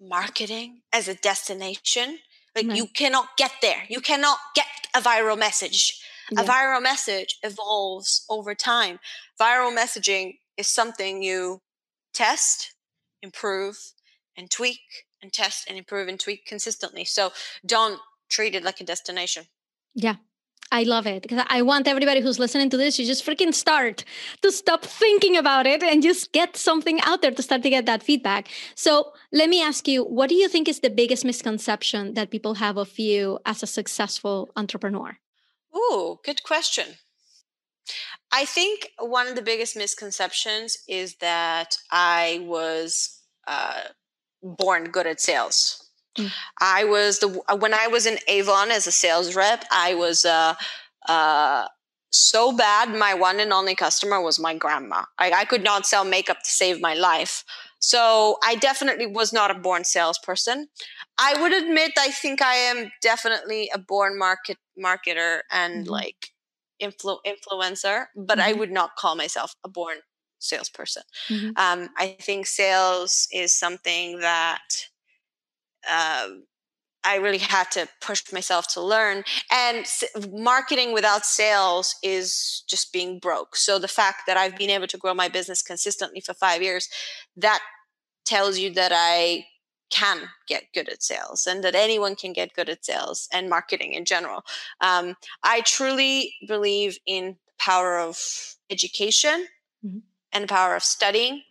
marketing 0.00 0.80
as 0.92 1.08
a 1.08 1.14
destination. 1.14 2.18
Like 2.56 2.74
you 2.74 2.86
cannot 2.86 3.36
get 3.36 3.52
there. 3.62 3.84
You 3.88 4.00
cannot 4.00 4.38
get 4.56 4.66
a 4.94 5.00
viral 5.00 5.38
message 5.38 6.02
yeah. 6.30 6.42
A 6.42 6.44
viral 6.44 6.82
message 6.82 7.38
evolves 7.42 8.24
over 8.28 8.54
time. 8.54 8.98
Viral 9.40 9.76
messaging 9.76 10.38
is 10.56 10.68
something 10.68 11.22
you 11.22 11.60
test, 12.12 12.74
improve, 13.22 13.76
and 14.36 14.50
tweak, 14.50 14.80
and 15.22 15.32
test 15.32 15.66
and 15.68 15.78
improve 15.78 16.08
and 16.08 16.18
tweak 16.20 16.46
consistently. 16.46 17.04
So 17.04 17.32
don't 17.64 18.00
treat 18.28 18.54
it 18.54 18.62
like 18.62 18.80
a 18.80 18.84
destination. 18.84 19.44
Yeah. 19.94 20.16
I 20.70 20.82
love 20.82 21.06
it 21.06 21.22
because 21.22 21.42
I 21.48 21.62
want 21.62 21.88
everybody 21.88 22.20
who's 22.20 22.38
listening 22.38 22.68
to 22.70 22.76
this 22.76 22.96
to 22.96 23.04
just 23.04 23.24
freaking 23.24 23.54
start 23.54 24.04
to 24.42 24.52
stop 24.52 24.84
thinking 24.84 25.34
about 25.36 25.66
it 25.66 25.82
and 25.82 26.02
just 26.02 26.32
get 26.32 26.58
something 26.58 27.00
out 27.02 27.22
there 27.22 27.30
to 27.30 27.42
start 27.42 27.62
to 27.62 27.70
get 27.70 27.86
that 27.86 28.02
feedback. 28.02 28.48
So, 28.74 29.12
let 29.32 29.48
me 29.48 29.62
ask 29.62 29.88
you, 29.88 30.04
what 30.04 30.28
do 30.28 30.34
you 30.34 30.46
think 30.46 30.68
is 30.68 30.80
the 30.80 30.90
biggest 30.90 31.24
misconception 31.24 32.12
that 32.14 32.30
people 32.30 32.54
have 32.56 32.76
of 32.76 32.98
you 32.98 33.38
as 33.46 33.62
a 33.62 33.66
successful 33.66 34.50
entrepreneur? 34.56 35.16
Oh, 35.80 36.18
good 36.24 36.42
question. 36.42 36.96
I 38.32 38.44
think 38.44 38.88
one 38.98 39.28
of 39.28 39.36
the 39.36 39.42
biggest 39.42 39.76
misconceptions 39.76 40.76
is 40.88 41.16
that 41.20 41.76
I 41.92 42.40
was 42.42 43.22
uh, 43.46 43.82
born 44.42 44.84
good 44.90 45.06
at 45.06 45.20
sales. 45.20 45.88
Mm. 46.18 46.32
I 46.60 46.84
was 46.84 47.20
the 47.20 47.28
when 47.58 47.72
I 47.72 47.86
was 47.86 48.06
in 48.06 48.18
Avon 48.26 48.70
as 48.72 48.86
a 48.86 48.92
sales 48.92 49.36
rep, 49.36 49.64
I 49.70 49.94
was 49.94 50.24
uh, 50.24 50.54
uh, 51.08 51.68
so 52.10 52.56
bad. 52.56 52.90
My 52.90 53.14
one 53.14 53.38
and 53.38 53.52
only 53.52 53.76
customer 53.76 54.20
was 54.20 54.38
my 54.40 54.54
grandma. 54.54 55.04
I, 55.18 55.30
I 55.30 55.44
could 55.44 55.62
not 55.62 55.86
sell 55.86 56.04
makeup 56.04 56.38
to 56.42 56.50
save 56.50 56.80
my 56.80 56.94
life. 56.94 57.44
So 57.80 58.38
I 58.42 58.56
definitely 58.56 59.06
was 59.06 59.32
not 59.32 59.50
a 59.50 59.54
born 59.54 59.84
salesperson. 59.84 60.68
I 61.18 61.40
would 61.40 61.52
admit 61.52 61.92
I 61.98 62.10
think 62.10 62.42
I 62.42 62.54
am 62.54 62.90
definitely 63.02 63.70
a 63.72 63.78
born 63.78 64.18
market 64.18 64.56
marketer 64.78 65.40
and 65.50 65.84
mm-hmm. 65.84 65.92
like 65.92 66.30
influ- 66.82 67.20
influencer, 67.26 68.06
but 68.16 68.38
mm-hmm. 68.38 68.48
I 68.48 68.52
would 68.52 68.72
not 68.72 68.96
call 68.96 69.14
myself 69.14 69.54
a 69.64 69.68
born 69.68 69.98
salesperson. 70.38 71.02
Mm-hmm. 71.28 71.50
Um, 71.56 71.88
I 71.96 72.16
think 72.20 72.46
sales 72.46 73.28
is 73.32 73.54
something 73.54 74.20
that 74.20 74.62
uh, 75.88 76.28
I 77.04 77.16
really 77.16 77.38
had 77.38 77.70
to 77.72 77.88
push 78.00 78.32
myself 78.32 78.66
to 78.74 78.80
learn. 78.80 79.24
And 79.50 79.86
marketing 80.30 80.92
without 80.92 81.24
sales 81.24 81.94
is 82.02 82.64
just 82.68 82.92
being 82.92 83.18
broke. 83.18 83.56
So 83.56 83.78
the 83.78 83.88
fact 83.88 84.22
that 84.26 84.36
I've 84.36 84.56
been 84.56 84.70
able 84.70 84.88
to 84.88 84.98
grow 84.98 85.14
my 85.14 85.28
business 85.28 85.62
consistently 85.62 86.20
for 86.20 86.34
five 86.34 86.62
years, 86.62 86.88
that 87.36 87.60
tells 88.24 88.58
you 88.58 88.72
that 88.74 88.92
I 88.94 89.46
can 89.90 90.28
get 90.46 90.64
good 90.74 90.88
at 90.88 91.02
sales 91.02 91.46
and 91.46 91.64
that 91.64 91.74
anyone 91.74 92.14
can 92.14 92.32
get 92.32 92.52
good 92.54 92.68
at 92.68 92.84
sales 92.84 93.28
and 93.32 93.48
marketing 93.48 93.94
in 93.94 94.04
general. 94.04 94.42
Um, 94.80 95.14
I 95.42 95.62
truly 95.62 96.34
believe 96.46 96.98
in 97.06 97.36
the 97.46 97.54
power 97.58 97.98
of 97.98 98.18
education 98.70 99.46
mm-hmm. 99.84 99.98
and 100.32 100.44
the 100.44 100.48
power 100.48 100.76
of 100.76 100.82
studying 100.82 101.42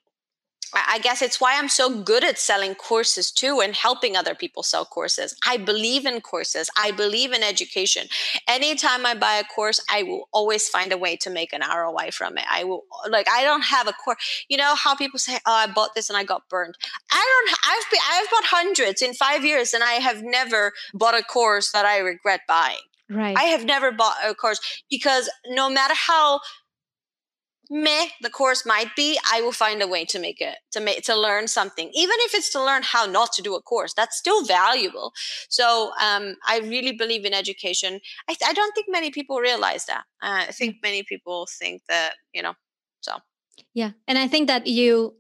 I 0.73 0.99
guess 0.99 1.21
it's 1.21 1.39
why 1.39 1.58
I'm 1.58 1.69
so 1.69 2.01
good 2.01 2.23
at 2.23 2.38
selling 2.38 2.75
courses 2.75 3.32
too 3.32 3.62
and 3.62 3.75
helping 3.75 4.15
other 4.15 4.36
people 4.36 4.63
sell 4.63 4.86
courses. 4.86 5.36
I 5.45 5.58
believe 5.58 6.06
in 6.06 6.21
courses. 6.21 6.69
I 6.77 6.91
believe 6.91 7.32
in 7.32 7.43
education. 7.43 8.08
Anytime 8.47 9.06
I 9.06 9.15
buy 9.15 9.36
a 9.36 9.43
course, 9.43 9.80
I 9.89 10.03
will 10.03 10.27
always 10.32 10.67
find 10.67 10.91
a 10.91 10.97
way 10.97 11.15
to 11.17 11.30
make 11.30 11.53
an 11.53 11.62
ROI 11.62 12.12
from 12.12 12.38
it. 12.38 12.45
I 12.49 12.63
will 12.63 12.84
like 13.10 13.27
I 13.30 13.43
don't 13.43 13.63
have 13.63 13.88
a 13.88 13.93
course. 13.93 14.45
You 14.49 14.58
know 14.58 14.75
how 14.75 14.95
people 14.95 15.19
say, 15.19 15.38
"Oh, 15.45 15.53
I 15.53 15.67
bought 15.67 15.95
this 15.95 16.10
and 16.10 16.17
I 16.17 16.23
got 16.23 16.49
burned." 16.49 16.75
I 17.12 17.45
don't 17.47 17.60
I've 17.65 17.91
been, 17.91 17.99
I've 18.10 18.30
bought 18.32 18.45
hundreds 18.45 19.01
in 19.01 19.13
5 19.13 19.45
years 19.45 19.73
and 19.73 19.84
I 19.84 19.93
have 19.93 20.21
never 20.23 20.73
bought 20.93 21.17
a 21.17 21.23
course 21.23 21.71
that 21.71 21.86
I 21.86 21.99
regret 21.99 22.41
buying. 22.47 22.77
Right. 23.10 23.38
I 23.38 23.43
have 23.43 23.63
never 23.63 23.91
bought 23.91 24.17
a 24.25 24.36
course 24.36 24.60
because 24.89 25.30
no 25.47 25.69
matter 25.69 25.93
how 25.95 26.41
meh 27.69 28.08
the 28.21 28.30
course 28.30 28.65
might 28.65 28.95
be 28.95 29.19
i 29.32 29.41
will 29.41 29.51
find 29.51 29.82
a 29.82 29.88
way 29.88 30.06
to 30.06 30.19
make 30.19 30.39
it 30.41 30.58
to 30.71 30.80
make 30.80 31.03
to 31.03 31.15
learn 31.15 31.47
something. 31.47 31.89
Even 31.93 32.15
if 32.21 32.34
it's 32.34 32.51
to 32.51 32.63
learn 32.63 32.84
how 32.84 33.06
not 33.06 33.34
to 33.34 33.41
do 33.41 33.56
a 33.56 33.62
course 33.62 33.93
that's 33.93 34.17
still 34.17 34.43
valuable. 34.45 35.13
So 35.49 35.91
um, 36.01 36.36
i 36.47 36.60
really 36.60 36.93
believe 36.93 37.25
in 37.25 37.34
education. 37.34 37.99
I, 38.30 38.36
I, 38.45 38.53
don't 38.53 38.73
think 38.73 38.88
many 38.89 39.12
people 39.12 39.38
realize 39.39 39.86
that. 39.86 40.03
Uh, 40.21 40.45
i 40.49 40.51
think 40.51 40.77
many 40.84 41.03
people 41.03 41.47
think 41.60 41.82
that 41.89 42.13
you 42.34 42.41
know 42.41 42.53
so. 43.01 43.13
Yeah 43.73 43.91
and 44.08 44.17
i 44.17 44.27
think 44.27 44.47
that 44.47 44.67
you 44.67 45.15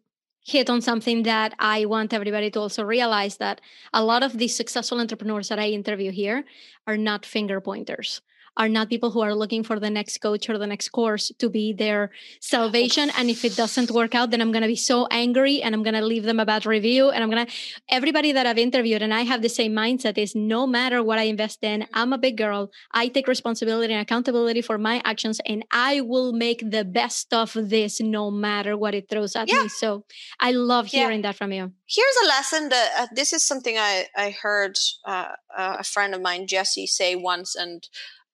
hit 0.45 0.69
on 0.69 0.81
something 0.81 1.23
that 1.23 1.53
i 1.59 1.85
want 1.85 2.13
everybody 2.13 2.49
to 2.51 2.59
also 2.59 2.83
realize 2.83 3.37
that 3.37 3.59
a 3.93 4.03
lot 4.03 4.23
of 4.23 4.37
these 4.37 4.55
successful 4.55 4.99
entrepreneurs 4.99 5.49
that 5.49 5.59
i 5.59 5.67
interview 5.67 6.11
here 6.11 6.45
are 6.87 6.97
not 6.97 7.25
finger 7.25 7.59
pointers 7.59 8.21
are 8.57 8.67
not 8.67 8.89
people 8.89 9.11
who 9.11 9.21
are 9.21 9.33
looking 9.33 9.63
for 9.63 9.79
the 9.79 9.89
next 9.89 10.17
coach 10.17 10.49
or 10.49 10.57
the 10.57 10.67
next 10.67 10.89
course 10.89 11.31
to 11.39 11.49
be 11.49 11.73
their 11.73 12.11
salvation. 12.41 13.09
And 13.17 13.29
if 13.29 13.45
it 13.45 13.55
doesn't 13.55 13.91
work 13.91 14.15
out, 14.15 14.31
then 14.31 14.41
I'm 14.41 14.51
going 14.51 14.63
to 14.63 14.67
be 14.67 14.75
so 14.75 15.07
angry 15.11 15.61
and 15.61 15.73
I'm 15.73 15.83
going 15.83 15.93
to 15.93 16.05
leave 16.05 16.23
them 16.23 16.39
a 16.39 16.45
bad 16.45 16.65
review. 16.65 17.09
And 17.09 17.23
I'm 17.23 17.29
going 17.29 17.45
to, 17.45 17.53
everybody 17.89 18.31
that 18.33 18.45
I've 18.45 18.57
interviewed, 18.57 19.01
and 19.01 19.13
I 19.13 19.21
have 19.21 19.41
the 19.41 19.49
same 19.49 19.73
mindset 19.73 20.17
is 20.17 20.35
no 20.35 20.67
matter 20.67 21.03
what 21.03 21.19
I 21.19 21.23
invest 21.23 21.63
in, 21.63 21.87
I'm 21.93 22.11
a 22.13 22.17
big 22.17 22.37
girl. 22.37 22.71
I 22.91 23.07
take 23.07 23.27
responsibility 23.27 23.93
and 23.93 24.01
accountability 24.01 24.61
for 24.61 24.77
my 24.77 25.01
actions 25.05 25.39
and 25.45 25.63
I 25.71 26.01
will 26.01 26.33
make 26.33 26.59
the 26.69 26.83
best 26.83 27.33
of 27.33 27.53
this 27.53 28.01
no 28.01 28.31
matter 28.31 28.75
what 28.75 28.95
it 28.95 29.07
throws 29.09 29.35
at 29.35 29.47
yeah. 29.47 29.63
me. 29.63 29.69
So 29.69 30.05
I 30.39 30.51
love 30.51 30.87
hearing 30.87 31.19
yeah. 31.19 31.29
that 31.29 31.35
from 31.35 31.51
you. 31.51 31.71
Here's 31.87 32.15
a 32.23 32.27
lesson 32.27 32.69
that 32.69 32.89
uh, 32.97 33.07
this 33.13 33.31
is 33.31 33.43
something 33.43 33.77
I, 33.77 34.07
I 34.15 34.31
heard 34.31 34.77
uh, 35.05 35.33
a 35.57 35.83
friend 35.83 36.13
of 36.13 36.21
mine, 36.21 36.47
Jesse, 36.47 36.87
say 36.87 37.15
once, 37.15 37.55
and 37.55 37.87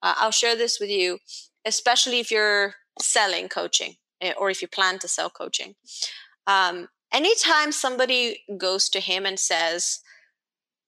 uh, 0.04 0.16
I'll 0.18 0.32
share 0.32 0.56
this 0.56 0.80
with 0.80 0.90
you, 0.90 1.18
especially 1.66 2.20
if 2.20 2.30
you're 2.30 2.76
selling 3.00 3.50
coaching 3.50 3.96
eh, 4.22 4.34
or 4.38 4.50
if 4.50 4.62
you 4.62 4.68
plan 4.68 5.00
to 5.00 5.08
sell 5.08 5.30
coaching. 5.30 5.76
Um, 6.46 6.90
anytime 7.12 7.72
somebody 7.72 8.42
goes 8.58 8.90
to 8.90 9.00
him 9.00 9.26
and 9.26 9.40
says, 9.40 10.02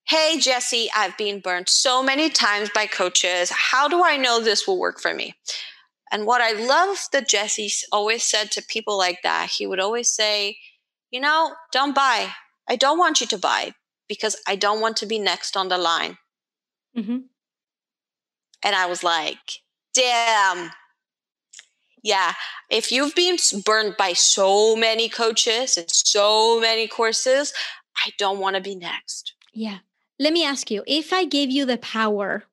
Hey, 0.06 0.38
Jesse, 0.38 0.88
I've 0.94 1.16
been 1.18 1.40
burned 1.40 1.68
so 1.68 2.00
many 2.00 2.30
times 2.30 2.70
by 2.72 2.86
coaches. 2.86 3.50
How 3.50 3.88
do 3.88 4.04
I 4.04 4.16
know 4.16 4.40
this 4.40 4.64
will 4.64 4.78
work 4.78 5.00
for 5.00 5.12
me? 5.12 5.34
And 6.12 6.26
what 6.26 6.40
I 6.40 6.52
love 6.52 6.98
that 7.12 7.28
Jesse 7.28 7.72
always 7.90 8.22
said 8.22 8.52
to 8.52 8.62
people 8.62 8.96
like 8.96 9.22
that, 9.24 9.50
he 9.50 9.66
would 9.66 9.80
always 9.80 10.08
say, 10.08 10.58
You 11.10 11.20
know, 11.20 11.54
don't 11.72 11.94
buy. 11.94 12.28
I 12.68 12.76
don't 12.76 12.98
want 12.98 13.20
you 13.20 13.26
to 13.28 13.38
buy 13.38 13.72
because 14.08 14.36
I 14.46 14.54
don't 14.54 14.80
want 14.80 14.96
to 14.98 15.06
be 15.06 15.18
next 15.18 15.56
on 15.56 15.68
the 15.68 15.78
line. 15.78 16.18
Mm-hmm. 16.96 17.18
And 18.62 18.74
I 18.74 18.86
was 18.86 19.02
like, 19.02 19.62
damn. 19.94 20.70
Yeah, 22.02 22.34
if 22.70 22.92
you've 22.92 23.14
been 23.14 23.36
burned 23.64 23.96
by 23.96 24.12
so 24.12 24.76
many 24.76 25.08
coaches 25.08 25.76
and 25.76 25.86
so 25.90 26.60
many 26.60 26.86
courses, 26.86 27.52
I 28.04 28.10
don't 28.18 28.38
want 28.38 28.54
to 28.54 28.62
be 28.62 28.76
next. 28.76 29.34
Yeah. 29.52 29.78
Let 30.18 30.32
me 30.32 30.44
ask 30.44 30.70
you 30.70 30.84
if 30.86 31.12
I 31.12 31.24
gave 31.24 31.50
you 31.50 31.64
the 31.64 31.78
power 31.78 32.44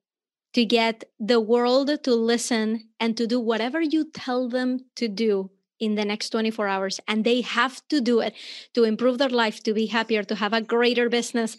to 0.54 0.66
get 0.66 1.04
the 1.20 1.40
world 1.40 1.92
to 2.04 2.16
listen 2.16 2.90
and 3.00 3.16
to 3.18 3.28
do 3.28 3.40
whatever 3.40 3.82
you 3.82 4.10
tell 4.12 4.50
them 4.50 4.86
to 4.96 5.08
do 5.08 5.52
in 5.80 5.96
the 5.96 6.06
next 6.06 6.30
24 6.30 6.68
hours, 6.68 7.00
and 7.08 7.24
they 7.24 7.42
have 7.42 7.86
to 7.90 8.00
do 8.00 8.22
it 8.22 8.34
to 8.74 8.84
improve 8.86 9.18
their 9.18 9.30
life, 9.30 9.62
to 9.64 9.74
be 9.74 9.88
happier, 9.88 10.24
to 10.24 10.36
have 10.36 10.54
a 10.54 10.62
greater 10.62 11.10
business, 11.10 11.58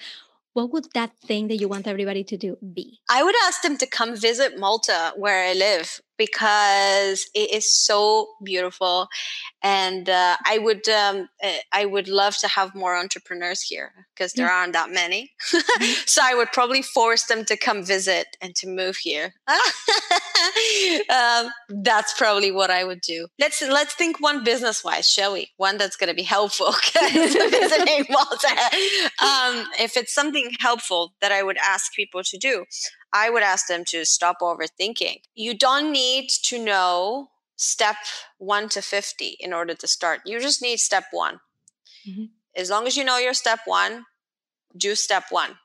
what 0.55 0.73
would 0.73 0.87
that 0.95 1.19
thing 1.19 1.49
that 1.49 1.57
you 1.57 1.69
want 1.69 1.87
everybody 1.87 2.25
to 2.25 2.37
do 2.37 2.57
be? 2.73 3.01
I 3.11 3.23
would 3.23 3.35
ask 3.47 3.61
them 3.63 3.77
to 3.79 3.87
come 3.87 4.17
visit 4.17 4.59
Malta, 4.59 5.13
where 5.17 5.51
I 5.51 5.53
live, 5.53 6.01
because 6.17 7.27
it 7.35 7.53
is 7.53 7.75
so 7.75 8.29
beautiful 8.43 9.09
and 9.63 10.09
uh, 10.09 10.37
i 10.47 10.59
would 10.59 10.89
um, 10.89 11.29
eh, 11.43 11.59
i 11.73 11.85
would 11.85 12.09
love 12.09 12.37
to 12.37 12.49
have 12.49 12.75
more 12.75 12.97
entrepreneurs 12.97 13.63
here 13.63 13.93
because 14.15 14.33
there 14.35 14.51
aren't 14.51 14.73
that 14.73 14.91
many. 14.91 15.33
Mm-hmm. 15.53 15.93
so 16.07 16.21
i 16.25 16.35
would 16.35 16.53
probably 16.53 16.83
force 16.83 17.25
them 17.25 17.45
to 17.45 17.57
come 17.57 17.85
visit 17.85 18.27
and 18.41 18.55
to 18.57 18.69
move 18.69 18.97
here. 18.97 19.35
Um, 21.09 21.51
that's 21.69 22.13
probably 22.19 22.51
what 22.51 22.71
i 22.71 22.85
would 22.85 23.01
do. 23.01 23.29
Let's 23.39 23.63
let's 23.63 23.95
think 23.95 24.21
one 24.21 24.45
business 24.45 24.85
wise 24.85 25.09
shall 25.09 25.33
we? 25.33 25.51
One 25.57 25.79
that's 25.79 25.97
going 25.97 26.09
to 26.09 26.15
be 26.15 26.23
helpful 26.23 26.73
visiting 26.95 28.05
malta 28.11 28.49
um, 29.23 29.67
if 29.81 29.97
it's 29.97 30.13
something 30.13 30.51
helpful 30.61 31.15
that 31.21 31.33
i 31.33 31.43
would 31.43 31.57
ask 31.59 31.93
people 31.95 32.23
to 32.25 32.39
do 32.39 32.65
I 33.15 33.31
would 33.31 33.45
ask 33.45 33.69
them 33.69 33.85
to 33.87 34.05
stop 34.05 34.41
overthinking. 34.41 35.23
You 35.35 35.57
don't 35.57 35.93
need 35.93 36.29
to 36.43 36.63
know 36.63 37.29
step 37.57 37.97
one 38.39 38.69
to 38.71 38.83
50 38.83 39.37
in 39.39 39.53
order 39.53 39.73
to 39.75 39.87
start. 39.87 40.23
You 40.27 40.41
just 40.41 40.61
need 40.61 40.81
step 40.81 41.05
one. 41.13 41.39
Mm-hmm. 42.07 42.25
As 42.57 42.71
long 42.71 42.89
as 42.89 42.97
you 42.97 43.05
know 43.05 43.19
your 43.19 43.33
step 43.33 43.61
one, 43.67 44.05
do 44.77 44.97
step 44.97 45.27
one. 45.31 45.57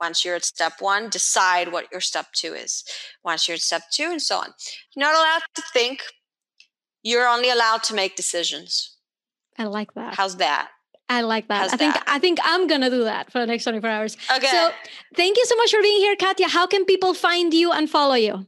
Once 0.00 0.24
you're 0.24 0.36
at 0.36 0.44
step 0.44 0.74
one, 0.80 1.08
decide 1.08 1.72
what 1.72 1.90
your 1.90 2.00
step 2.00 2.26
two 2.32 2.54
is. 2.54 2.84
Once 3.24 3.48
you're 3.48 3.56
at 3.56 3.60
step 3.60 3.82
two, 3.90 4.10
and 4.10 4.22
so 4.22 4.36
on. 4.36 4.52
You're 4.94 5.06
not 5.06 5.14
allowed 5.14 5.42
to 5.54 5.62
think. 5.72 6.02
You're 7.02 7.26
only 7.26 7.50
allowed 7.50 7.82
to 7.84 7.94
make 7.94 8.16
decisions. 8.16 8.96
I 9.58 9.64
like 9.64 9.94
that. 9.94 10.14
How's 10.14 10.36
that? 10.36 10.68
I 11.08 11.22
like 11.22 11.48
that. 11.48 11.62
How's 11.62 11.72
I 11.72 11.76
think 11.76 11.94
that? 11.94 12.04
I 12.06 12.18
think 12.18 12.38
I'm 12.44 12.66
gonna 12.66 12.90
do 12.90 13.04
that 13.04 13.32
for 13.32 13.38
the 13.38 13.46
next 13.46 13.64
24 13.64 13.88
hours. 13.88 14.16
Okay. 14.36 14.46
So 14.46 14.70
thank 15.14 15.36
you 15.36 15.44
so 15.46 15.56
much 15.56 15.70
for 15.70 15.80
being 15.80 16.00
here, 16.00 16.16
Katya. 16.16 16.48
How 16.48 16.66
can 16.66 16.84
people 16.84 17.14
find 17.14 17.52
you 17.54 17.72
and 17.72 17.88
follow 17.88 18.14
you? 18.14 18.46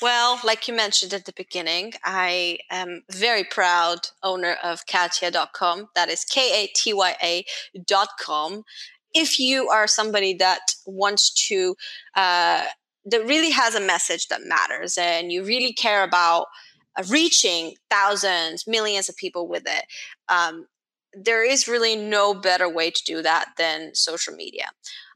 Well, 0.00 0.40
like 0.44 0.68
you 0.68 0.74
mentioned 0.74 1.12
at 1.12 1.24
the 1.24 1.32
beginning, 1.36 1.94
I 2.04 2.58
am 2.70 3.02
very 3.10 3.44
proud 3.44 3.98
owner 4.22 4.56
of 4.62 4.86
Katya.com. 4.86 5.88
That 5.94 6.08
is 6.08 6.24
K 6.24 6.64
A 6.64 6.66
T 6.68 6.92
Y 6.92 7.16
A.com. 7.22 8.62
If 9.12 9.38
you 9.38 9.68
are 9.68 9.86
somebody 9.86 10.34
that 10.34 10.60
wants 10.86 11.32
to, 11.48 11.74
uh, 12.14 12.64
that 13.06 13.26
really 13.26 13.50
has 13.50 13.74
a 13.74 13.80
message 13.80 14.28
that 14.28 14.44
matters 14.44 14.98
and 14.98 15.32
you 15.32 15.44
really 15.44 15.72
care 15.72 16.02
about 16.02 16.46
reaching 17.08 17.74
thousands, 17.90 18.66
millions 18.66 19.08
of 19.08 19.16
people 19.16 19.48
with 19.48 19.64
it, 19.66 19.84
um, 20.28 20.66
there 21.16 21.42
is 21.42 21.66
really 21.66 21.96
no 21.96 22.34
better 22.34 22.68
way 22.68 22.90
to 22.90 23.02
do 23.04 23.22
that 23.22 23.52
than 23.56 23.94
social 23.94 24.34
media. 24.34 24.66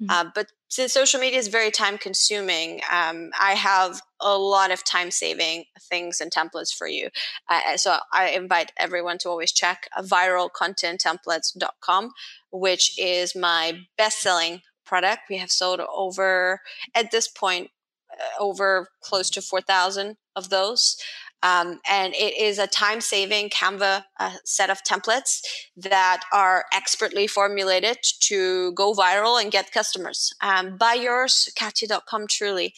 Mm-hmm. 0.03 0.11
Uh, 0.11 0.25
but 0.35 0.47
since 0.69 0.95
social 0.95 1.21
media 1.21 1.39
is 1.39 1.49
very 1.49 1.71
time 1.71 1.99
consuming, 1.99 2.81
um, 2.91 3.29
I 3.39 3.53
have 3.53 4.01
a 4.21 4.39
lot 4.39 4.71
of 4.71 4.83
time 4.85 5.11
saving 5.11 5.65
things 5.79 6.19
and 6.21 6.33
templates 6.33 6.75
for 6.75 6.87
you. 6.87 7.11
Uh, 7.49 7.77
so 7.77 7.99
I 8.13 8.31
invite 8.31 8.73
everyone 8.79 9.19
to 9.19 9.29
always 9.29 9.53
check 9.53 9.91
viralcontenttemplates.com, 9.99 12.13
which 12.51 12.99
is 12.99 13.37
my 13.37 13.81
best 13.99 14.21
selling 14.21 14.63
product. 14.87 15.25
We 15.29 15.37
have 15.39 15.51
sold 15.51 15.81
over, 15.81 16.61
at 16.95 17.11
this 17.11 17.29
point, 17.29 17.71
uh, 18.13 18.43
over 18.43 18.89
close 19.03 19.29
to 19.31 19.43
4,000 19.43 20.17
of 20.35 20.51
those. 20.51 20.97
Um, 21.43 21.81
and 21.89 22.15
it 22.15 22.37
is 22.39 22.59
a 22.59 22.67
time 22.67 23.01
saving 23.01 23.49
Canva 23.51 24.05
uh, 24.19 24.33
set 24.45 24.71
of 24.71 24.83
templates 24.85 25.41
that 25.77 26.23
are 26.33 26.65
expertly 26.75 27.27
formulated 27.27 27.99
to 28.21 28.73
go 28.73 28.93
viral 28.93 29.41
and 29.41 29.51
get 29.51 29.73
customers. 29.73 30.33
Um, 30.41 30.77
buy 30.77 30.95
yours, 30.95 31.49
Katya.com 31.59 32.27
truly. 32.29 32.75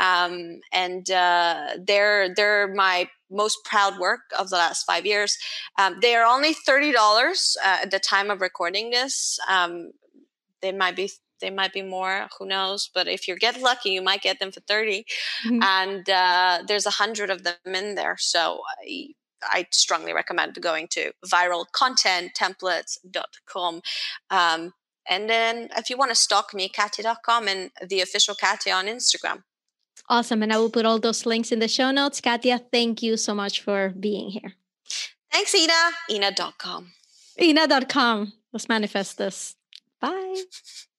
Um, 0.00 0.60
and 0.72 1.10
uh, 1.10 1.68
they're, 1.86 2.34
they're 2.34 2.72
my 2.74 3.08
most 3.30 3.58
proud 3.64 3.98
work 3.98 4.20
of 4.38 4.50
the 4.50 4.56
last 4.56 4.84
five 4.84 5.04
years. 5.04 5.36
Um, 5.78 5.98
they 6.00 6.14
are 6.14 6.24
only 6.24 6.54
$30 6.54 6.94
uh, 6.94 7.78
at 7.82 7.90
the 7.90 7.98
time 7.98 8.30
of 8.30 8.40
recording 8.40 8.90
this. 8.90 9.38
Um, 9.48 9.92
they 10.62 10.72
might 10.72 10.96
be 10.96 11.10
they 11.40 11.50
might 11.50 11.72
be 11.72 11.82
more 11.82 12.28
who 12.38 12.46
knows 12.46 12.88
but 12.94 13.08
if 13.08 13.26
you 13.28 13.36
get 13.36 13.60
lucky 13.60 13.90
you 13.90 14.00
might 14.02 14.22
get 14.22 14.38
them 14.38 14.50
for 14.50 14.60
30 14.60 15.04
mm-hmm. 15.46 15.62
and 15.62 16.08
uh, 16.10 16.62
there's 16.66 16.86
a 16.86 16.90
hundred 16.90 17.30
of 17.30 17.44
them 17.44 17.54
in 17.66 17.94
there 17.94 18.16
so 18.18 18.60
I, 18.86 19.08
I 19.42 19.66
strongly 19.70 20.12
recommend 20.12 20.60
going 20.60 20.88
to 20.92 21.12
viralcontenttemplates.com 21.24 23.82
um, 24.30 24.72
and 25.08 25.30
then 25.30 25.68
if 25.76 25.88
you 25.90 25.96
want 25.96 26.10
to 26.10 26.16
stalk 26.16 26.52
me 26.54 26.68
katya.com 26.68 27.48
and 27.48 27.70
the 27.86 28.00
official 28.00 28.34
katya 28.34 28.72
on 28.72 28.86
instagram. 28.86 29.42
Awesome 30.08 30.42
and 30.42 30.52
i 30.52 30.58
will 30.58 30.70
put 30.70 30.86
all 30.86 30.98
those 30.98 31.26
links 31.26 31.52
in 31.52 31.58
the 31.58 31.68
show 31.68 31.90
notes. 31.90 32.20
Katya 32.20 32.60
thank 32.72 33.02
you 33.02 33.16
so 33.16 33.34
much 33.34 33.60
for 33.60 33.92
being 33.98 34.30
here. 34.30 34.52
Thanks 35.32 35.54
ina. 35.54 35.90
Ina.com 36.10 36.92
ina.com 37.40 38.32
let's 38.52 38.68
manifest 38.68 39.18
this 39.18 39.56
bye 40.00 40.34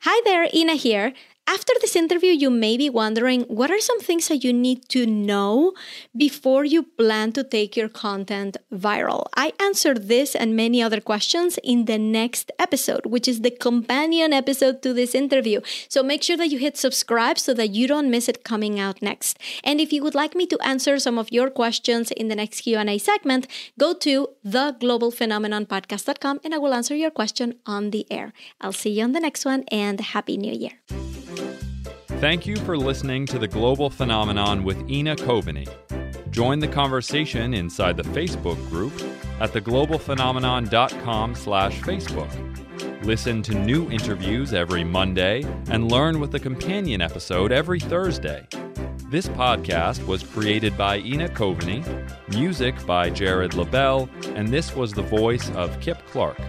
Hi 0.00 0.20
there, 0.24 0.48
Ina 0.54 0.74
here. 0.74 1.12
After 1.48 1.72
this 1.80 1.94
interview, 1.94 2.32
you 2.32 2.50
may 2.50 2.76
be 2.76 2.90
wondering 2.90 3.42
what 3.42 3.70
are 3.70 3.80
some 3.80 4.00
things 4.00 4.26
that 4.28 4.42
you 4.42 4.52
need 4.52 4.88
to 4.88 5.06
know 5.06 5.74
before 6.16 6.64
you 6.64 6.82
plan 6.82 7.30
to 7.32 7.44
take 7.44 7.76
your 7.76 7.88
content 7.88 8.56
viral? 8.72 9.26
I 9.36 9.52
answered 9.60 10.08
this 10.08 10.34
and 10.34 10.56
many 10.56 10.82
other 10.82 11.00
questions 11.00 11.56
in 11.62 11.84
the 11.84 11.98
next 11.98 12.50
episode, 12.58 13.06
which 13.06 13.28
is 13.28 13.42
the 13.42 13.52
companion 13.52 14.32
episode 14.32 14.82
to 14.82 14.92
this 14.92 15.14
interview. 15.14 15.60
So 15.88 16.02
make 16.02 16.24
sure 16.24 16.36
that 16.36 16.48
you 16.48 16.58
hit 16.58 16.76
subscribe 16.76 17.38
so 17.38 17.54
that 17.54 17.70
you 17.70 17.86
don't 17.86 18.10
miss 18.10 18.28
it 18.28 18.42
coming 18.42 18.80
out 18.80 19.00
next. 19.00 19.38
And 19.62 19.80
if 19.80 19.92
you 19.92 20.02
would 20.02 20.16
like 20.16 20.34
me 20.34 20.46
to 20.46 20.58
answer 20.64 20.98
some 20.98 21.16
of 21.16 21.30
your 21.30 21.48
questions 21.48 22.10
in 22.10 22.26
the 22.26 22.34
next 22.34 22.62
Q&A 22.62 22.98
segment, 22.98 23.46
go 23.78 23.94
to 23.94 24.30
theglobalphenomenonpodcast.com 24.44 26.40
and 26.42 26.54
I 26.54 26.58
will 26.58 26.74
answer 26.74 26.96
your 26.96 27.12
question 27.12 27.54
on 27.66 27.90
the 27.90 28.04
air. 28.10 28.32
I'll 28.60 28.72
see 28.72 28.90
you 28.90 29.04
on 29.04 29.12
the 29.12 29.20
next 29.20 29.44
one 29.44 29.62
and 29.70 30.00
happy 30.00 30.36
new 30.36 30.52
year. 30.52 30.72
Thank 32.20 32.46
you 32.46 32.56
for 32.56 32.78
listening 32.78 33.26
to 33.26 33.38
The 33.38 33.48
Global 33.48 33.90
Phenomenon 33.90 34.64
with 34.64 34.90
Ina 34.90 35.16
Coveney. 35.16 35.68
Join 36.30 36.58
the 36.58 36.68
conversation 36.68 37.54
inside 37.54 37.96
the 37.96 38.02
Facebook 38.02 38.56
group 38.68 38.92
at 39.40 39.52
theglobalphenomenon.com 39.52 41.34
slash 41.34 41.80
Facebook. 41.80 43.04
Listen 43.04 43.42
to 43.42 43.54
new 43.54 43.90
interviews 43.90 44.54
every 44.54 44.82
Monday 44.82 45.44
and 45.70 45.90
learn 45.92 46.18
with 46.18 46.34
a 46.34 46.40
companion 46.40 47.00
episode 47.00 47.52
every 47.52 47.80
Thursday. 47.80 48.46
This 49.08 49.28
podcast 49.28 50.04
was 50.06 50.22
created 50.24 50.76
by 50.76 50.98
Ina 50.98 51.28
Coveney, 51.28 51.84
music 52.34 52.74
by 52.86 53.08
Jared 53.08 53.54
Lebel, 53.54 54.08
and 54.34 54.48
this 54.48 54.74
was 54.74 54.92
the 54.92 55.02
voice 55.02 55.48
of 55.50 55.78
Kip 55.80 55.98
Clark. 56.08 56.40